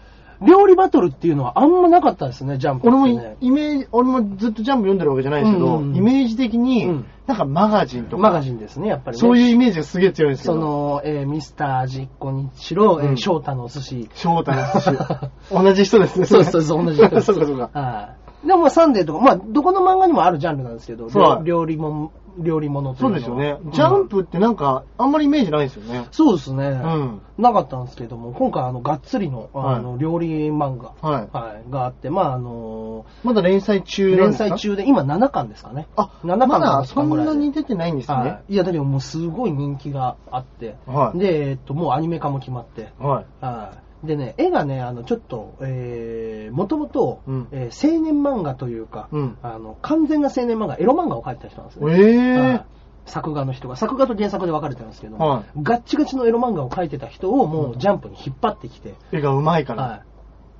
[0.42, 3.20] 料理バトルっていうのはあんまなかったですね、ジャンプって、俺ね。
[3.20, 9.20] もイメージ、俺もずっとジャンプ読んでるわけじゃないですけど、うんうんうんイメージ的に、うんなんかマガジンとか、マガジンですね、やっぱりね。
[9.20, 14.10] そういうイメージがすげえ強いんですけど、その、えーミスター味っ子にしろ、えーうん翔太のお寿司。
[14.14, 15.30] 翔太の寿司。
[15.54, 16.26] 同じ人ですね。
[16.26, 17.26] そうそうそう、同じ人です。
[17.32, 17.70] そうかそうか。
[17.72, 18.19] はい。
[18.44, 23.58] でもまあサンデーとか、まあどこの漫画にもあるジャンルなんですけど、そう料理も、料理物といそうのはですよね。
[23.64, 26.06] うんジャンプってなんか、あんまりイメージないですよね。
[26.10, 26.70] そうですね。
[26.70, 31.28] んなかったんですけども、今回あの、がっつりの、あの、は料理漫画、はい。
[31.32, 34.56] はい、があって、まああのまだ連載中連載。
[34.56, 35.86] 中で、今7巻ですかね。
[35.96, 38.42] あ、7巻まかだそんなに出てないんですはね。
[38.48, 38.54] い。
[38.54, 41.18] いや、だけどもうすごい人気があって、はい。
[41.18, 43.44] で、えっと、もうアニメ化も決まって、はい。
[43.44, 43.89] はい。
[44.04, 51.92] でね、絵がね、あの、ちょっと、えー、もともとうん、えー青年漫画というか、うんあの、完全な青年漫画、エロ漫画を描いてた人なんですね。
[51.98, 52.64] ええはい
[53.06, 59.82] 作画の人が、作画と原作で分かれてるんですけども、はいガッチガチのエロ漫画を描いてた人をもうジャンプに引っ張ってきて、絵がうまいから。
[59.82, 59.96] は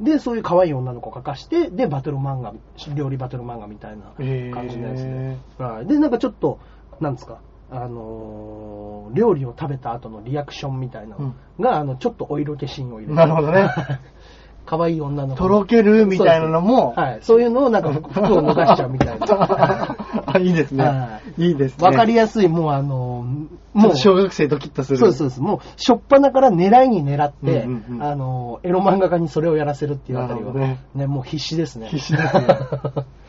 [0.01, 0.05] い。
[0.05, 2.55] で、そういう可愛い女の子を描かして、で、バトル漫画、
[2.95, 5.37] 料理バトル漫画みたいなへー感じのやつで。
[5.59, 5.87] はい。
[5.87, 6.59] で、なんかちょっと、
[7.01, 7.39] なんですか、
[7.71, 13.13] あのー料理を食べた後のリアクションみたいなのが、あの、ちょっとお色気シーンを入れて。
[13.13, 13.69] なるほどね。
[14.67, 15.37] 可愛い女の子。
[15.37, 17.19] とろけるみたいなのも、はい。
[17.23, 19.27] そういうのをなんか服服を脱がしちゃうみたいな。
[20.27, 21.21] あ、いいですねは。
[21.39, 21.87] いいですね。
[21.89, 24.99] わかりやすい、もうあのーもう小学生ドキッとする。
[24.99, 25.41] そうそうです。
[25.41, 31.87] もう、しょっぱなから狙いに狙って、うんうんうんあの、エロ漫画家にそれをやらせるっていうあたりは、ねねもう必死ですね。
[31.89, 32.47] 必死ですね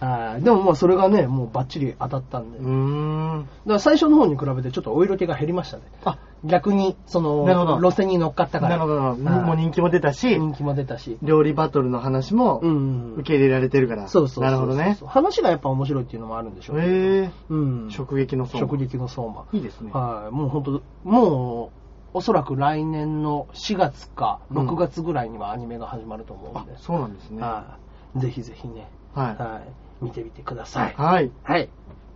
[0.00, 2.58] はいでもまあそれがね、もうバッチリ当たったんで。
[2.58, 3.74] うだか。
[3.74, 5.84] ら最初の方に比べてちょっとお色気が減りましたね。
[6.04, 7.44] あ、逆に、その、
[7.80, 8.76] 路線に乗っかったから。
[8.76, 8.96] なるほど。
[8.96, 11.18] はいもう人気も出たし、人気も出たし。
[11.22, 13.14] 料理バトルの話もうん。
[13.14, 14.08] 受け入れられてるから。
[14.08, 14.98] そうそうなるほどね。
[15.06, 16.84] 話がやっぱ面白いっていうのもあるんでしょうね。
[16.84, 17.30] へえ。
[17.48, 17.88] うん。
[17.88, 19.46] 直撃の相馬直撃の相馬。
[19.52, 19.90] いいですね。
[19.92, 20.34] はい。
[20.34, 21.78] もう本当もう、
[22.14, 27.42] おそらく来年の4月か6月ぐらいにはアニメが始まると思うんあで。、そうなんですね。
[27.42, 27.78] はは
[28.16, 28.20] い。
[28.20, 29.18] ぜひぜひね、い。
[29.18, 29.87] はい。
[30.00, 30.94] 見てみてください。
[30.94, 31.30] はい。
[31.42, 31.68] はい。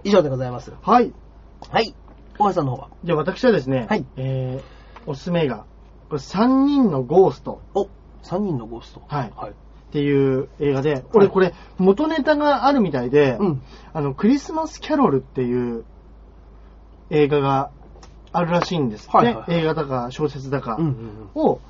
[0.04, 0.72] 以上でございます。
[0.82, 1.12] はい。
[1.70, 1.94] はい。
[2.38, 2.88] 大橋さんの方は？
[3.04, 5.64] じゃあ私はですね、はいえー、おすすめが、
[6.08, 7.88] これ3人のゴーストお、
[8.22, 9.02] 3人のゴースト。
[9.06, 9.50] はいはい。
[9.50, 9.54] っ
[9.92, 13.62] ていう映画で、俺これ元ネタがあるみたいで、うん。
[13.92, 15.84] あの、クリスマスキャロルっていう
[17.10, 17.70] 映画が
[18.32, 21.42] あるらしいんですって、はいはいはい映画だか小説だかうんうんうん。
[21.42, 21.60] を、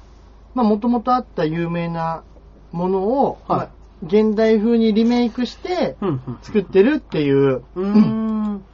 [0.55, 2.23] まあ元々あった有名な
[2.71, 3.69] ものを、はいまあ
[4.03, 5.97] 現代風にリメイクして。
[6.43, 8.65] 作ってるっていう、うーん。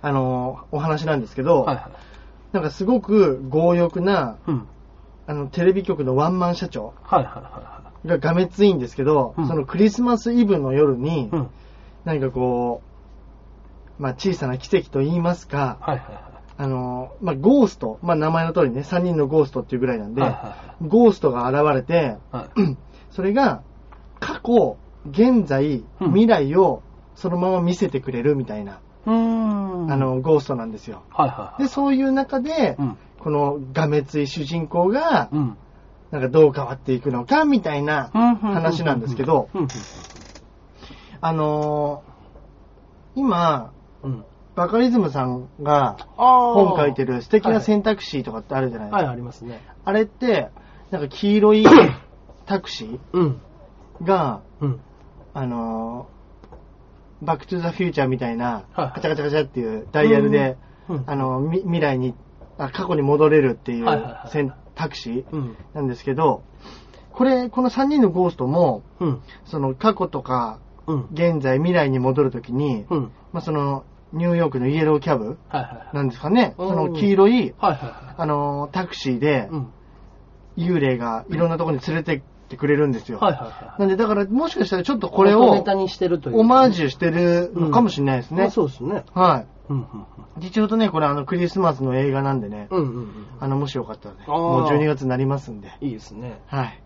[0.00, 1.90] あの、お話なんですけど、はいはい。
[2.52, 4.66] なんかすごく強欲な、うん。
[5.26, 11.30] あの、テレビ局のワンマン社長はいはいはががめついんですけど、うんそのクリスマスイブの夜に。
[12.04, 12.82] 何かこ
[13.98, 16.22] う、まあ小さな奇跡と言いますか、はいはいはい。
[16.58, 22.76] あの、まあゴースト、まあ名前の通りね、3人のゴーストっていうぐらいなんで、はいはゴーストが現れて、いはい。
[23.12, 23.62] それが
[24.22, 24.76] 過去、
[25.10, 26.82] 現在、うん未来を
[27.14, 29.92] そのまま見せてくれるみたいな、うーん。
[29.92, 31.02] あ、の、ゴーストなんですよ。
[31.12, 31.62] はいはいはい。
[31.62, 32.96] で、そういう中で、うん。
[33.18, 35.56] このがめつい主人公が、うん。
[36.10, 39.70] なんかどう変わっていくのか、みたいな話なんですけど、うん。
[41.20, 42.12] あのー
[43.14, 44.24] 今、うん。
[44.54, 49.04] バカリズムさんがあ本書いてる素敵なはい選択肢とかってあるじゃないですか。
[49.04, 49.62] はい、ありますね。
[49.84, 50.48] あれって、
[50.90, 51.64] なんか黄色い
[52.46, 53.40] タクシうん。
[54.02, 54.80] ーが、うん。
[55.34, 56.22] あのー
[57.24, 61.04] バックトゥザフューチャーみたいな、はいカチャカチャカチャっていうダイヤルで、うん。
[61.06, 62.14] あの、み未来に、
[62.58, 63.86] あ過去に戻れるっていう
[64.26, 65.56] 選タクシーうん。
[65.72, 66.42] なんですけど、
[67.12, 69.22] これ、この3人のゴーストも、うん。
[69.44, 71.08] その過去とかうん。
[71.12, 73.12] 現在未来に戻るときに、うん。
[73.32, 75.38] まあ、そのニューヨークのイエローキャブ。
[75.92, 79.54] なんですかね、うんその黄色い、はいはいはあのタクシーでい。
[79.54, 79.72] うん。
[80.56, 82.22] 幽霊がいろんなところに連れて
[82.52, 83.18] ってくれるんですよ。
[83.18, 83.80] はいはいはい。
[83.80, 86.40] なんでだからもしかしたらちょっとこれを元ネタにしてるという。
[86.40, 88.42] オマージュしてるのかもしれないですね。
[88.42, 89.04] まあそうですね。
[89.14, 89.46] はい。
[89.70, 89.86] うんうん
[90.38, 92.78] 実はとね、これあのクリスマスの映画なんでね、うん。
[92.78, 93.26] うんうんうん。
[93.40, 96.40] あのもしよかったらね、もう12月になりますんで、いいですね。
[96.46, 96.82] はい。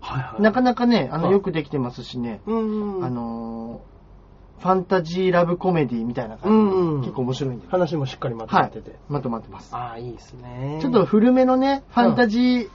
[0.00, 0.42] はいはい。
[0.42, 3.04] なかなかね、あのはいよくできてますしね、うんうん。
[3.04, 3.98] あ、のー
[4.58, 7.00] ファンタジーラブコメディみたいなう感じで、んうん。
[7.02, 8.96] 結構面白いんで、話もしっかりまとはいめてて。。
[9.08, 9.74] まとまってます。
[9.74, 10.78] ああ、いいですね。
[10.82, 12.68] ちょっと古めのね、ファンタジー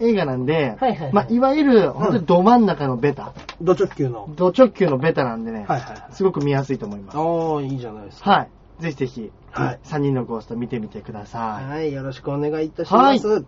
[0.00, 4.28] 映画なんで、はいはいはいまあ、いわゆる、本当にど真ん中のベタ、ド直球の。
[4.36, 6.14] ド直球のベタなんでね、はいはいはい。
[6.14, 7.18] すごく見やすいと思います。
[7.18, 8.30] ああ、いいじゃないですか。
[8.30, 8.50] はい。
[8.80, 11.68] ぜひぜひ、はい3人のゴースト見てみてください。
[11.68, 13.44] はい、よろしくお願いいたします。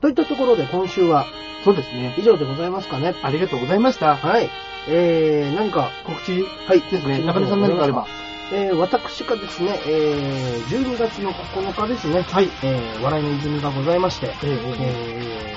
[0.00, 1.24] といったところで今週は
[1.64, 2.14] そうですね。
[2.18, 3.14] 以上でございますかね。
[3.22, 4.16] ありがとうございました。
[4.16, 4.48] はい。
[4.88, 6.80] えー、何か、告知はい。
[6.90, 7.24] ですね。
[7.24, 8.06] 中根さん何かあれば。
[8.50, 12.48] えー、私がですね、えー、12月の9日ですね、はい。
[12.62, 15.54] えー、笑いの泉がございまして、えええ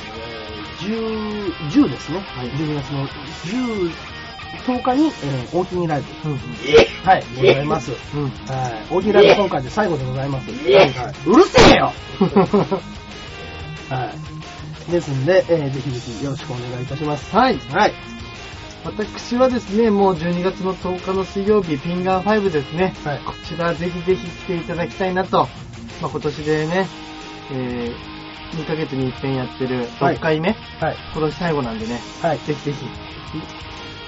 [0.79, 3.91] ー、10、10ですね、はい12月の10、
[4.65, 6.39] 10日に、えー、大木にライブ、うんうん。
[7.05, 7.91] はい、ございます。
[8.13, 8.23] うん。
[8.23, 10.51] はい、大木ライブ今回で最後でございます。
[10.67, 11.93] えはいはいうるせえよ
[13.89, 14.13] は
[14.89, 14.91] い。
[14.91, 17.33] ですんで、えー、ぜひぜひよろしくお願いいたします。
[17.33, 17.57] はい。
[17.71, 17.93] はい。
[18.83, 22.95] 私はですね、もう12月の10日の水曜日、ピンガー5ですね。
[23.03, 23.19] はい。
[23.19, 25.47] こちらぜひぜひ来ていただきたいなと。
[26.01, 26.87] まあ、今年でね、
[27.51, 30.97] えー、2ヶ月に一遍やってるはい6回目、はい。
[31.13, 32.39] 今年最後なんでね、はい。
[32.39, 32.85] ぜひぜひ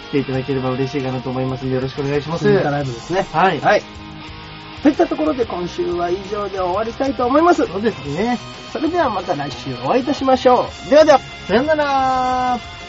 [0.09, 2.45] 来ていただければ嬉しいかなと思いますのでよろしくお願いします。
[2.45, 3.27] スイカライブですね。
[3.31, 3.59] はい。
[3.59, 3.83] はい。
[4.81, 7.65] といったところで今週は以上で終わりたいと思います。
[7.67, 8.39] そうですね。
[8.71, 10.89] それではまた来週お会いいたしましょう。
[10.89, 11.19] ではでは。
[11.47, 12.82] さよなら